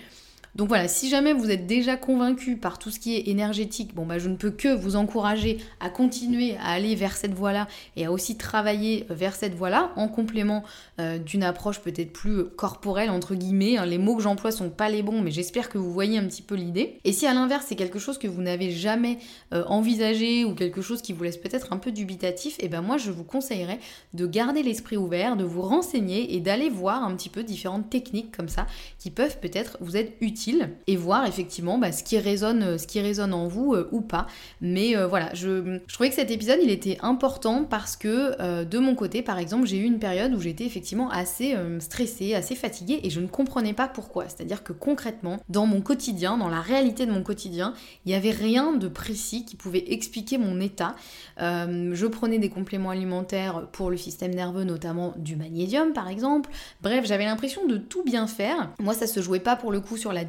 Donc 0.56 0.68
voilà, 0.68 0.88
si 0.88 1.10
jamais 1.10 1.34
vous 1.34 1.50
êtes 1.50 1.66
déjà 1.66 1.98
convaincu 1.98 2.58
par 2.58 2.78
tout 2.78 2.92
ce 2.92 3.00
qui 3.00 3.16
est 3.16 3.28
énergétique, 3.28 3.96
bon 3.96 4.06
bah 4.06 4.20
je 4.20 4.30
ne 4.30 4.36
peux 4.36 4.52
que 4.52 4.68
vous 4.68 4.96
encourager 4.96 5.58
à 5.80 5.90
continuer 5.90 6.56
à 6.58 6.74
aller 6.74 6.94
vers 6.94 7.18
cette 7.18 7.34
voie-là 7.34 7.68
et 7.96 8.06
à 8.06 8.12
aussi 8.12 8.38
travailler 8.38 9.08
vers 9.10 9.34
cette 9.34 9.56
voie-là 9.56 9.92
en 9.96 10.08
complément 10.08 10.64
euh, 11.00 11.18
d'une 11.18 11.42
approche 11.42 11.80
peut-être 11.80 12.14
plus 12.14 12.46
corporelle 12.56 13.10
entre 13.10 13.34
guillemets. 13.34 13.78
Hein. 13.78 13.88
Les 13.88 13.98
mots 13.98 14.16
que 14.16 14.22
j'emploie 14.22 14.52
sont 14.52 14.70
pas 14.70 14.90
les 14.90 15.02
bons, 15.02 15.22
mais 15.22 15.32
j'espère 15.32 15.70
que 15.70 15.80
vous 15.80 15.92
voyez 15.92 16.20
un 16.20 16.28
petit 16.28 16.44
peu 16.44 16.54
l'idée. 16.54 17.00
Et 17.04 17.14
si 17.14 17.26
à 17.26 17.34
l'inverse 17.34 17.66
c'est 17.68 17.76
quelque 17.76 17.98
chose 17.98 18.20
que 18.20 18.28
vous 18.28 18.44
n'avez 18.44 18.70
jamais 18.70 19.18
euh, 19.56 19.64
envisagé 19.66 20.46
ou 20.46 20.54
quelque 20.54 20.84
chose 20.84 21.02
qui 21.02 21.14
vous 21.14 21.24
laisse 21.24 21.38
peut-être 21.38 21.74
un 21.74 21.78
peu 21.78 21.92
dubitatif, 21.92 22.60
et 22.60 22.66
eh 22.66 22.70
ben 22.70 22.82
moi 22.82 22.98
je 22.98 23.10
vous 23.10 23.24
conseillerais 23.24 23.80
de 24.14 24.28
garder 24.28 24.62
l'esprit 24.62 24.98
ouvert, 24.98 25.36
de 25.36 25.46
vous 25.46 25.64
renseigner 25.64 26.36
et 26.36 26.40
d'aller 26.40 26.70
voir 26.70 27.04
un 27.04 27.16
petit 27.16 27.30
peu 27.30 27.42
différentes 27.42 27.90
techniques 27.90 28.36
comme 28.38 28.50
ça 28.50 28.68
qui 29.00 29.10
peuvent 29.10 29.40
peut-être 29.40 29.80
vous 29.82 29.98
être 29.98 30.14
utiles 30.22 30.43
et 30.88 30.96
voir 30.96 31.26
effectivement 31.26 31.78
bah, 31.78 31.92
ce, 31.92 32.04
qui 32.04 32.18
résonne, 32.18 32.78
ce 32.78 32.88
qui 32.88 33.00
résonne 33.00 33.34
en 33.34 33.48
vous 33.48 33.74
euh, 33.74 33.90
ou 33.92 34.02
pas. 34.02 34.28
Mais 34.62 34.96
euh, 34.96 35.08
voilà, 35.08 35.34
je, 35.34 35.80
trouvais 35.88 36.10
que 36.10 36.16
cet 36.16 36.32
épisode 36.32 36.60
il 36.62 36.70
était 36.70 36.98
important 37.02 37.64
parce 37.64 37.96
que 37.96 38.36
euh, 38.40 38.66
de 38.66 38.80
mon 38.80 38.96
côté, 38.96 39.22
par 39.22 39.38
exemple, 39.38 39.68
j'ai 39.68 39.78
eu 39.78 39.84
une 39.84 40.00
période 40.00 40.34
où 40.34 40.40
j'étais 40.40 40.66
effectivement 40.66 41.10
assez 41.10 41.56
stressée, 41.80 42.34
assez 42.34 42.56
fatiguée 42.56 43.00
et 43.04 43.10
je 43.10 43.20
ne 43.20 43.28
comprenais 43.28 43.74
pas 43.74 43.88
pourquoi. 43.88 44.26
C'est-à-dire 44.26 44.64
que 44.64 44.74
concrètement, 44.74 45.40
dans 45.50 45.66
mon 45.66 45.82
quotidien, 45.82 46.38
dans 46.38 46.50
la 46.50 46.62
réalité 46.62 47.06
de 47.06 47.12
mon 47.12 47.24
quotidien, 47.24 47.74
il 48.06 48.10
n'y 48.10 48.16
avait 48.16 48.32
rien 48.32 48.74
de 48.74 48.88
précis 48.88 49.46
qui 49.46 49.56
pouvait 49.56 49.84
expliquer 49.88 50.38
mon 50.38 50.60
état. 50.60 50.96
je 51.38 52.06
prenais 52.08 52.40
des 52.40 52.50
compléments 52.50 52.90
alimentaires 52.90 53.68
pour 53.72 53.90
le 53.90 53.98
système 53.98 54.34
nerveux, 54.34 54.64
notamment 54.64 55.14
du 55.18 55.36
magnésium 55.36 55.94
par 55.94 56.08
exemple. 56.08 56.50
Bref, 56.82 57.06
j'avais 57.06 57.26
l'impression 57.26 57.66
de 57.68 57.78
tout 57.78 58.04
bien 58.04 58.28
faire. 58.28 58.72
Moi, 58.80 58.94
ça 58.94 59.08
se 59.08 59.22
jouait 59.22 59.40
pas 59.40 59.56
pour 59.56 59.72
le 59.72 59.80
coup 59.80 59.98
sur 59.98 60.14
la 60.14 60.24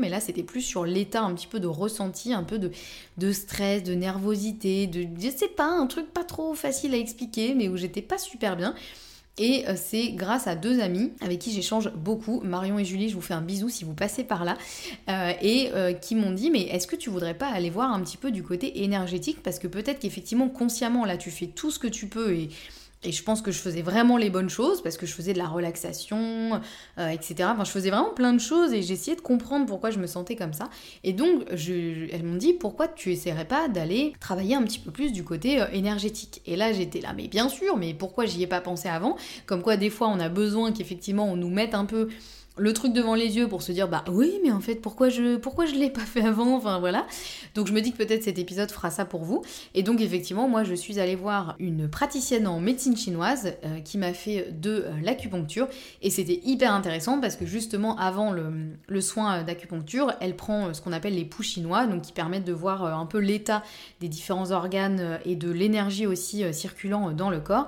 mais 0.00 0.08
là 0.08 0.20
c'était 0.20 0.42
plus 0.42 0.62
sur 0.62 0.84
l'état 0.84 1.22
un 1.22 1.34
petit 1.34 1.46
peu 1.46 1.60
de 1.60 1.66
ressenti, 1.66 2.32
un 2.32 2.44
peu 2.44 2.58
de, 2.58 2.70
de 3.18 3.32
stress, 3.32 3.82
de 3.82 3.94
nervosité, 3.94 4.86
de 4.86 5.06
je 5.18 5.30
sais 5.30 5.48
pas, 5.48 5.68
un 5.68 5.86
truc 5.86 6.12
pas 6.12 6.24
trop 6.24 6.54
facile 6.54 6.94
à 6.94 6.98
expliquer, 6.98 7.54
mais 7.54 7.68
où 7.68 7.76
j'étais 7.76 8.02
pas 8.02 8.18
super 8.18 8.56
bien. 8.56 8.74
Et 9.36 9.64
euh, 9.68 9.74
c'est 9.76 10.12
grâce 10.12 10.46
à 10.46 10.54
deux 10.54 10.80
amis 10.80 11.12
avec 11.20 11.40
qui 11.40 11.52
j'échange 11.52 11.90
beaucoup, 11.90 12.40
Marion 12.44 12.78
et 12.78 12.84
Julie, 12.84 13.08
je 13.08 13.16
vous 13.16 13.20
fais 13.20 13.34
un 13.34 13.40
bisou 13.40 13.68
si 13.68 13.84
vous 13.84 13.94
passez 13.94 14.22
par 14.22 14.44
là, 14.44 14.56
euh, 15.08 15.32
et 15.42 15.70
euh, 15.74 15.92
qui 15.92 16.14
m'ont 16.14 16.30
dit 16.30 16.50
mais 16.50 16.62
est-ce 16.62 16.86
que 16.86 16.94
tu 16.94 17.10
voudrais 17.10 17.34
pas 17.34 17.48
aller 17.48 17.70
voir 17.70 17.92
un 17.92 18.00
petit 18.00 18.16
peu 18.16 18.30
du 18.30 18.44
côté 18.44 18.84
énergétique? 18.84 19.42
Parce 19.42 19.58
que 19.58 19.66
peut-être 19.66 19.98
qu'effectivement 19.98 20.48
consciemment 20.48 21.04
là 21.04 21.16
tu 21.16 21.32
fais 21.32 21.48
tout 21.48 21.72
ce 21.72 21.80
que 21.80 21.88
tu 21.88 22.06
peux 22.06 22.32
et 22.34 22.48
et 23.04 23.12
je 23.12 23.22
pense 23.22 23.42
que 23.42 23.52
je 23.52 23.58
faisais 23.58 23.82
vraiment 23.82 24.16
les 24.16 24.30
bonnes 24.30 24.48
choses 24.48 24.82
parce 24.82 24.96
que 24.96 25.06
je 25.06 25.12
faisais 25.12 25.32
de 25.32 25.38
la 25.38 25.46
relaxation, 25.46 26.60
euh, 26.98 27.08
etc. 27.08 27.48
Enfin, 27.52 27.64
je 27.64 27.70
faisais 27.70 27.90
vraiment 27.90 28.14
plein 28.14 28.32
de 28.32 28.40
choses 28.40 28.72
et 28.72 28.82
j'essayais 28.82 29.16
de 29.16 29.20
comprendre 29.20 29.66
pourquoi 29.66 29.90
je 29.90 29.98
me 29.98 30.06
sentais 30.06 30.36
comme 30.36 30.52
ça. 30.52 30.70
Et 31.02 31.12
donc, 31.12 31.44
elles 31.50 32.22
m'ont 32.22 32.36
dit 32.36 32.52
pourquoi 32.54 32.88
tu 32.88 33.12
essaierais 33.12 33.44
pas 33.44 33.68
d'aller 33.68 34.14
travailler 34.20 34.54
un 34.54 34.62
petit 34.62 34.78
peu 34.78 34.90
plus 34.90 35.12
du 35.12 35.24
côté 35.24 35.60
euh, 35.60 35.66
énergétique? 35.72 36.42
Et 36.46 36.56
là, 36.56 36.72
j'étais 36.72 37.00
là, 37.00 37.12
mais 37.14 37.28
bien 37.28 37.48
sûr, 37.48 37.76
mais 37.76 37.94
pourquoi 37.94 38.26
j'y 38.26 38.42
ai 38.42 38.46
pas 38.46 38.60
pensé 38.60 38.88
avant? 38.88 39.16
Comme 39.46 39.62
quoi, 39.62 39.76
des 39.76 39.90
fois, 39.90 40.08
on 40.08 40.20
a 40.20 40.28
besoin 40.28 40.72
qu'effectivement 40.72 41.30
on 41.30 41.36
nous 41.36 41.50
mette 41.50 41.74
un 41.74 41.84
peu 41.84 42.08
le 42.56 42.72
truc 42.72 42.92
devant 42.92 43.14
les 43.14 43.36
yeux 43.36 43.48
pour 43.48 43.62
se 43.62 43.72
dire 43.72 43.88
bah 43.88 44.04
oui 44.08 44.38
mais 44.44 44.52
en 44.52 44.60
fait 44.60 44.76
pourquoi 44.76 45.08
je 45.08 45.36
pourquoi 45.36 45.66
je 45.66 45.74
l'ai 45.74 45.90
pas 45.90 46.00
fait 46.00 46.22
avant 46.22 46.56
enfin 46.56 46.78
voilà. 46.78 47.06
Donc 47.54 47.66
je 47.66 47.72
me 47.72 47.80
dis 47.80 47.92
que 47.92 47.96
peut-être 47.96 48.22
cet 48.22 48.38
épisode 48.38 48.70
fera 48.70 48.90
ça 48.90 49.04
pour 49.04 49.24
vous. 49.24 49.42
Et 49.74 49.82
donc 49.82 50.00
effectivement 50.00 50.48
moi 50.48 50.62
je 50.62 50.74
suis 50.74 51.00
allée 51.00 51.16
voir 51.16 51.56
une 51.58 51.88
praticienne 51.88 52.46
en 52.46 52.60
médecine 52.60 52.96
chinoise 52.96 53.54
euh, 53.64 53.80
qui 53.80 53.98
m'a 53.98 54.12
fait 54.12 54.52
de 54.52 54.70
euh, 54.70 54.92
l'acupuncture. 55.02 55.68
Et 56.02 56.10
c'était 56.10 56.40
hyper 56.44 56.72
intéressant 56.72 57.20
parce 57.20 57.36
que 57.36 57.44
justement 57.46 57.98
avant 57.98 58.30
le, 58.30 58.52
le 58.86 59.00
soin 59.00 59.42
d'acupuncture 59.42 60.12
elle 60.20 60.36
prend 60.36 60.68
euh, 60.68 60.72
ce 60.74 60.80
qu'on 60.80 60.92
appelle 60.92 61.16
les 61.16 61.24
poux 61.24 61.42
chinois 61.42 61.86
donc 61.86 62.02
qui 62.02 62.12
permettent 62.12 62.44
de 62.44 62.52
voir 62.52 62.84
un 62.84 63.06
peu 63.06 63.18
l'état 63.18 63.64
des 64.00 64.08
différents 64.08 64.52
organes 64.52 65.18
et 65.24 65.34
de 65.34 65.50
l'énergie 65.50 66.06
aussi 66.06 66.44
circulant 66.52 67.10
dans 67.10 67.30
le 67.30 67.40
corps 67.40 67.66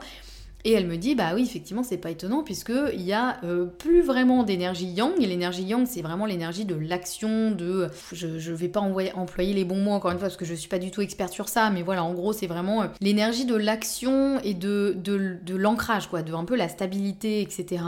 et 0.66 0.73
elle 0.73 0.88
me 0.88 0.96
dit, 0.96 1.14
bah 1.14 1.30
oui, 1.32 1.44
effectivement, 1.44 1.85
c'est 1.85 1.96
pas 1.96 2.11
étonnant, 2.11 2.42
puisqu'il 2.42 3.00
y 3.02 3.12
a 3.12 3.37
euh, 3.44 3.66
plus 3.66 4.02
vraiment 4.02 4.42
d'énergie 4.42 4.88
yang. 4.88 5.12
Et 5.20 5.26
l'énergie 5.26 5.62
yang, 5.62 5.87
c'est 5.87 6.02
vraiment 6.02 6.26
l'énergie 6.26 6.64
de 6.64 6.75
l'action, 6.75 7.52
de. 7.52 7.87
Je, 8.12 8.40
je 8.40 8.52
vais 8.52 8.66
pas 8.66 8.80
employer 8.80 9.54
les 9.54 9.64
bons 9.64 9.78
mots 9.78 9.92
encore 9.92 10.11
une 10.11 10.18
fois, 10.18 10.26
parce 10.26 10.37
que 10.37 10.44
je 10.44 10.54
suis 10.54 10.68
pas 10.68 10.80
du 10.80 10.90
tout 10.90 11.02
experte 11.02 11.32
sur 11.32 11.49
ça, 11.49 11.70
mais 11.70 11.82
voilà, 11.82 12.02
en 12.02 12.12
gros, 12.14 12.32
c'est 12.32 12.49
vraiment 12.49 12.82
euh, 12.82 12.87
l'énergie 13.00 13.44
de 13.44 13.54
l'action 13.54 14.40
et 14.40 14.54
de, 14.54 14.96
de, 14.96 15.54
l'ancrage, 15.54 16.08
quoi, 16.08 16.23
de 16.23 16.32
un 16.32 16.44
peu 16.44 16.56
la 16.56 16.68
stabilité, 16.68 17.42
etc. 17.42 17.85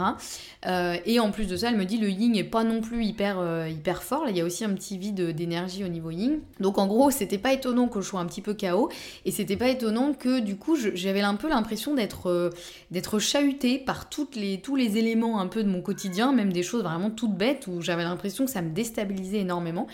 Euh, 0.65 0.95
et 1.05 1.19
en 1.19 1.31
plus 1.31 1.47
de 1.47 1.57
ça, 1.57 1.67
elle 1.67 1.75
me 1.77 1.83
dit, 1.83 1.97
le 1.97 2.09
yin 2.09 2.33
est 2.33 2.45
pas 2.45 2.63
non 2.63 2.79
plus 2.79 3.03
hyper, 3.03 3.67
hyper 3.67 4.03
fort. 4.03 4.23
Là, 4.23 4.31
il 4.31 4.37
y 4.37 4.41
a 4.41 4.45
aussi 4.45 4.63
un 4.63 4.73
petit 4.73 4.97
vide 4.97 5.35
d'énergie 5.35 5.83
au 5.83 5.89
niveau 5.89 6.11
yin. 6.11 6.39
Donc 6.61 6.77
en 6.77 6.87
gros, 6.87 7.11
c'était 7.11 7.37
pas 7.37 7.51
étonnant 7.51 7.89
que 7.89 7.99
je 7.99 8.07
sois 8.07 8.21
un 8.21 8.25
petit 8.25 8.41
peu 8.41 8.53
chaos, 8.53 8.87
et 9.25 9.31
c'était 9.31 9.57
pas 9.57 9.67
étonnant 9.67 10.13
que 10.13 10.39
du 10.39 10.55
coup, 10.55 10.77
j'avais 10.77 11.19
un 11.19 11.35
peu 11.35 11.49
l'impression 11.49 11.93
d'être 11.93 12.51
d'être 12.91 13.19
chahutée 13.19 13.79
par 13.79 14.09
toutes 14.09 14.35
les, 14.35 14.61
tous 14.61 14.75
les 14.75 14.97
éléments 14.97 15.39
un 15.39 15.47
peu 15.47 15.63
de 15.63 15.69
mon 15.69 15.81
quotidien, 15.81 16.31
même 16.31 16.53
des 16.53 16.63
choses 16.63 16.83
vraiment 16.83 17.09
toutes 17.09 17.35
bêtes 17.35 17.67
où 17.67 17.81
j'avais 17.81 18.03
l'impression 18.03 18.45
que 18.45 18.51
ça 18.51 18.61
me 18.61 18.71
déstabilisait 18.71 19.39
énormément. 19.39 19.87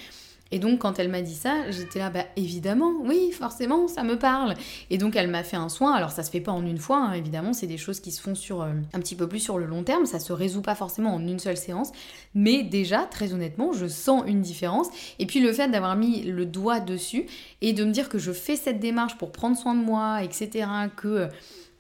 Et 0.52 0.60
donc 0.60 0.80
quand 0.80 1.00
elle 1.00 1.10
m'a 1.10 1.22
dit 1.22 1.34
ça, 1.34 1.72
j'étais 1.72 2.00
là, 2.00 2.10
bah 2.10 2.26
évidemment, 2.36 2.94
oui, 3.02 3.32
forcément, 3.32 3.88
ça 3.88 4.04
me 4.04 4.18
parle. 4.18 4.54
Et 4.92 4.98
donc 4.98 5.16
elle 5.16 5.28
m'a 5.28 5.44
fait 5.44 5.58
un 5.58 5.70
soin. 5.70 5.94
Alors 5.94 6.12
ça 6.12 6.22
se 6.22 6.30
fait 6.30 6.40
pas 6.40 6.52
en 6.52 6.66
une 6.66 6.78
fois, 6.78 6.98
hein, 6.98 7.14
évidemment, 7.14 7.52
c'est 7.52 7.68
des 7.68 7.78
choses 7.78 8.00
qui 8.00 8.12
se 8.12 8.22
font 8.22 8.36
sur 8.36 8.62
euh, 8.62 8.70
un 8.94 9.00
petit 9.00 9.16
peu 9.16 9.28
plus 9.28 9.40
sur 9.40 9.58
le 9.58 9.66
long 9.66 9.84
terme. 9.84 10.06
Ça 10.06 10.20
se 10.20 10.32
résout 10.34 10.62
pas 10.62 10.76
forcément 10.76 11.16
en 11.16 11.28
une 11.28 11.40
seule 11.40 11.58
séance, 11.58 11.92
mais 12.36 12.62
déjà, 12.62 13.00
très 13.04 13.34
honnêtement, 13.34 13.74
je 13.74 13.88
sens 13.88 14.24
une 14.28 14.42
différence. 14.42 14.88
Et 15.18 15.26
puis 15.26 15.40
le 15.40 15.52
fait 15.52 15.68
d'avoir 15.68 15.96
mis 15.96 16.22
le 16.22 16.46
doigt 16.46 16.80
dessus 16.80 17.26
et 17.62 17.74
de 17.74 17.84
me 17.84 17.92
dire 17.92 18.08
que 18.08 18.20
je 18.20 18.32
fais 18.32 18.56
cette 18.56 18.80
démarche 18.80 19.18
pour 19.18 19.32
prendre 19.32 19.58
soin 19.58 19.74
de 19.74 19.84
moi, 19.84 20.24
etc., 20.24 20.68
que 20.96 21.28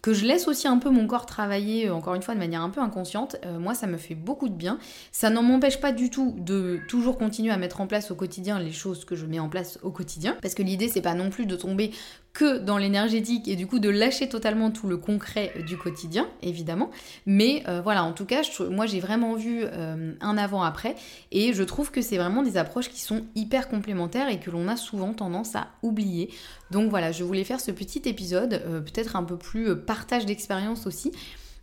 que 0.05 0.13
je 0.13 0.24
laisse 0.24 0.47
aussi 0.47 0.67
un 0.67 0.77
peu 0.77 0.91
mon 0.91 1.07
corps 1.07 1.25
travailler, 1.25 1.88
euh, 1.88 1.95
encore 1.95 2.13
une 2.13 2.21
fois, 2.21 2.35
de 2.35 2.39
manière 2.39 2.62
un 2.62 2.69
peu 2.69 2.79
inconsciente, 2.79 3.38
euh, 3.43 3.57
moi, 3.57 3.74
ça 3.74 3.88
me 3.88 3.97
fait 3.97 4.13
beaucoup 4.13 4.50
de 4.50 4.53
bien. 4.53 4.77
Ça 5.12 5.31
n'en 5.31 5.41
m'empêche 5.41 5.79
pas 5.79 5.91
du 5.91 6.12
tout 6.12 6.35
de 6.38 6.79
toujours 6.88 7.17
continuer 7.17 7.51
à 7.51 7.57
mettre 7.57 7.81
en 7.81 7.88
place 7.88 8.12
au 8.12 8.15
quotidien 8.15 8.59
les 8.59 8.71
choses 8.71 9.03
que 9.03 9.15
je 9.15 9.25
mets 9.25 9.39
en 9.39 9.50
place 9.50 9.79
au 9.81 9.89
quotidien, 9.89 10.38
parce 10.43 10.53
que 10.53 10.62
l'idée, 10.62 10.89
c'est 10.89 11.01
pas 11.01 11.15
non 11.15 11.31
plus 11.31 11.47
de 11.47 11.55
tomber 11.55 11.89
que 12.35 12.59
dans 12.59 12.77
l'énergétique 12.77 13.47
et 13.47 13.55
du 13.55 13.65
coup 13.65 13.79
de 13.79 13.89
lâcher 13.89 14.29
totalement 14.29 14.69
tout 14.69 14.87
le 14.87 14.97
concret 14.97 15.53
du 15.65 15.77
quotidien, 15.77 16.27
évidemment. 16.43 16.91
Mais 17.25 17.63
euh, 17.67 17.81
voilà, 17.81 18.03
en 18.03 18.11
tout 18.11 18.25
cas, 18.25 18.41
moi 18.69 18.85
j'ai 18.85 18.99
vraiment 18.99 19.33
vu 19.33 19.63
un 19.65 20.37
avant-après 20.37 20.95
et 21.31 21.53
je 21.53 21.63
trouve 21.63 21.89
que 21.89 22.01
c'est 22.01 22.17
vraiment 22.17 22.43
des 22.43 22.57
approches 22.57 22.89
qui 22.89 23.01
sont 23.01 23.23
hyper 23.33 23.69
complémentaires 23.69 24.29
et 24.29 24.39
que 24.39 24.51
l'on 24.51 24.67
a 24.67 24.75
souvent 24.75 25.13
tendance 25.13 25.55
à 25.55 25.69
oublier. 25.81 26.29
Donc 26.69 26.91
voilà, 26.91 27.11
je 27.11 27.23
voulais 27.23 27.43
faire 27.43 27.59
ce 27.59 27.71
petit 27.71 28.01
épisode, 28.05 28.61
peut-être 28.85 29.15
un 29.15 29.23
peu 29.23 29.37
plus 29.37 29.75
partage 29.75 30.25
d'expérience 30.25 30.85
aussi 30.85 31.11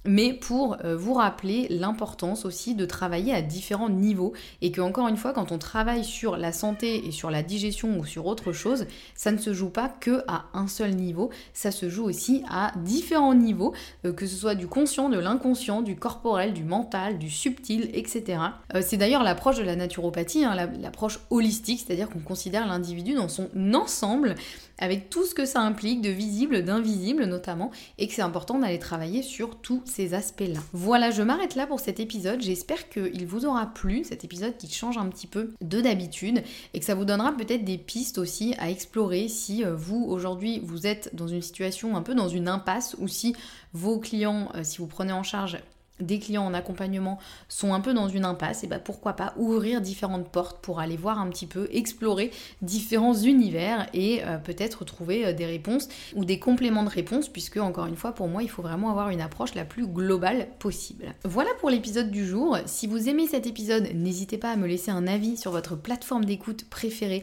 mais 0.04 0.32
pour 0.32 0.76
euh, 0.84 0.96
vous 0.96 1.14
rappeler 1.14 1.66
l'importance 1.70 2.44
aussi 2.44 2.74
de 2.74 2.84
travailler 2.84 3.34
à 3.34 3.42
différents 3.42 3.88
niveaux 3.88 4.32
et 4.60 4.72
que 4.72 4.80
encore 4.80 5.08
une 5.08 5.16
fois 5.16 5.32
quand 5.32 5.52
on 5.52 5.58
travaille 5.58 6.04
sur 6.04 6.36
la 6.36 6.52
santé 6.52 7.06
et 7.06 7.10
sur 7.10 7.30
la 7.30 7.42
digestion 7.42 7.98
ou 7.98 8.04
sur 8.04 8.26
autre 8.26 8.52
chose, 8.52 8.86
ça 9.14 9.32
ne 9.32 9.38
se 9.38 9.52
joue 9.52 9.70
pas 9.70 9.88
que 9.88 10.22
à 10.28 10.46
un 10.54 10.66
seul 10.66 10.94
niveau, 10.94 11.30
ça 11.52 11.70
se 11.70 11.88
joue 11.88 12.04
aussi 12.04 12.42
à 12.50 12.72
différents 12.78 13.34
niveaux, 13.34 13.72
euh, 14.04 14.12
que 14.12 14.26
ce 14.26 14.36
soit 14.36 14.54
du 14.54 14.66
conscient, 14.66 15.08
de 15.08 15.18
l'inconscient, 15.18 15.82
du 15.82 15.96
corporel, 15.96 16.52
du 16.52 16.64
mental, 16.64 17.18
du 17.18 17.30
subtil, 17.30 17.90
etc. 17.94 18.38
Euh, 18.74 18.82
c'est 18.84 18.96
d'ailleurs 18.96 19.22
l'approche 19.22 19.56
de 19.56 19.64
la 19.64 19.76
naturopathie, 19.76 20.44
hein, 20.44 20.54
l'approche 20.80 21.20
holistique, 21.30 21.84
c'est-à-dire 21.86 22.08
qu'on 22.08 22.20
considère 22.20 22.66
l'individu 22.66 23.14
dans 23.14 23.28
son 23.28 23.48
ensemble 23.74 24.34
avec 24.78 25.10
tout 25.10 25.24
ce 25.24 25.34
que 25.34 25.46
ça 25.46 25.60
implique 25.60 26.00
de 26.00 26.10
visible, 26.10 26.64
d'invisible 26.64 27.24
notamment, 27.24 27.70
et 27.98 28.08
que 28.08 28.14
c'est 28.14 28.22
important 28.22 28.58
d'aller 28.58 28.80
travailler 28.80 29.22
sur 29.22 29.56
tous 29.56 29.80
ces 29.92 30.14
aspects-là. 30.14 30.58
Voilà, 30.72 31.10
je 31.10 31.22
m'arrête 31.22 31.54
là 31.54 31.66
pour 31.66 31.80
cet 31.80 32.00
épisode. 32.00 32.40
J'espère 32.40 32.88
qu'il 32.88 33.26
vous 33.26 33.44
aura 33.44 33.66
plu, 33.66 34.04
cet 34.04 34.24
épisode 34.24 34.56
qui 34.56 34.72
change 34.72 34.98
un 34.98 35.06
petit 35.06 35.26
peu 35.26 35.52
de 35.60 35.80
d'habitude, 35.80 36.42
et 36.74 36.80
que 36.80 36.84
ça 36.84 36.94
vous 36.94 37.04
donnera 37.04 37.32
peut-être 37.32 37.64
des 37.64 37.78
pistes 37.78 38.18
aussi 38.18 38.54
à 38.58 38.70
explorer 38.70 39.28
si 39.28 39.64
euh, 39.64 39.74
vous, 39.76 40.04
aujourd'hui, 40.08 40.60
vous 40.64 40.86
êtes 40.86 41.14
dans 41.14 41.28
une 41.28 41.42
situation 41.42 41.96
un 41.96 42.02
peu 42.02 42.14
dans 42.14 42.28
une 42.28 42.48
impasse, 42.48 42.96
ou 42.98 43.08
si 43.08 43.36
vos 43.74 43.98
clients, 43.98 44.48
euh, 44.54 44.64
si 44.64 44.78
vous 44.78 44.86
prenez 44.86 45.12
en 45.12 45.22
charge 45.22 45.58
des 46.02 46.18
clients 46.18 46.44
en 46.44 46.54
accompagnement 46.54 47.18
sont 47.48 47.74
un 47.74 47.80
peu 47.80 47.94
dans 47.94 48.08
une 48.08 48.24
impasse, 48.24 48.64
et 48.64 48.66
bah 48.66 48.78
pourquoi 48.78 49.14
pas 49.14 49.34
ouvrir 49.36 49.80
différentes 49.80 50.28
portes 50.28 50.60
pour 50.60 50.80
aller 50.80 50.96
voir 50.96 51.18
un 51.18 51.28
petit 51.28 51.46
peu, 51.46 51.68
explorer 51.72 52.30
différents 52.60 53.14
univers 53.14 53.88
et 53.94 54.24
euh, 54.24 54.38
peut-être 54.38 54.84
trouver 54.84 55.26
euh, 55.26 55.32
des 55.32 55.46
réponses 55.46 55.88
ou 56.14 56.24
des 56.24 56.38
compléments 56.38 56.84
de 56.84 56.90
réponses, 56.90 57.28
puisque 57.28 57.56
encore 57.56 57.86
une 57.86 57.96
fois, 57.96 58.12
pour 58.12 58.28
moi, 58.28 58.42
il 58.42 58.50
faut 58.50 58.62
vraiment 58.62 58.90
avoir 58.90 59.10
une 59.10 59.20
approche 59.20 59.54
la 59.54 59.64
plus 59.64 59.86
globale 59.86 60.48
possible. 60.58 61.14
Voilà 61.24 61.50
pour 61.60 61.70
l'épisode 61.70 62.10
du 62.10 62.26
jour. 62.26 62.58
Si 62.66 62.86
vous 62.86 63.08
aimez 63.08 63.26
cet 63.26 63.46
épisode, 63.46 63.88
n'hésitez 63.94 64.38
pas 64.38 64.50
à 64.50 64.56
me 64.56 64.66
laisser 64.66 64.90
un 64.90 65.06
avis 65.06 65.36
sur 65.36 65.50
votre 65.50 65.76
plateforme 65.76 66.24
d'écoute 66.24 66.64
préférée 66.68 67.22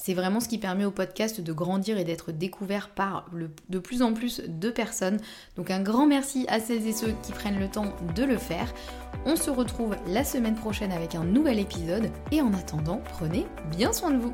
c'est 0.00 0.14
vraiment 0.14 0.40
ce 0.40 0.48
qui 0.48 0.58
permet 0.58 0.86
au 0.86 0.90
podcast 0.90 1.40
de 1.40 1.52
grandir 1.52 1.98
et 1.98 2.04
d'être 2.04 2.32
découvert 2.32 2.88
par 2.88 3.26
de 3.68 3.78
plus 3.78 4.02
en 4.02 4.14
plus 4.14 4.40
de 4.46 4.70
personnes. 4.70 5.20
Donc 5.56 5.70
un 5.70 5.80
grand 5.80 6.06
merci 6.06 6.46
à 6.48 6.58
celles 6.58 6.86
et 6.86 6.92
ceux 6.92 7.14
qui 7.22 7.32
prennent 7.32 7.60
le 7.60 7.68
temps 7.68 7.94
de 8.16 8.24
le 8.24 8.38
faire. 8.38 8.72
On 9.26 9.36
se 9.36 9.50
retrouve 9.50 9.96
la 10.06 10.24
semaine 10.24 10.54
prochaine 10.54 10.92
avec 10.92 11.14
un 11.14 11.24
nouvel 11.24 11.58
épisode 11.58 12.10
et 12.32 12.40
en 12.40 12.52
attendant, 12.54 13.02
prenez 13.12 13.46
bien 13.70 13.92
soin 13.92 14.10
de 14.10 14.18
vous. 14.18 14.32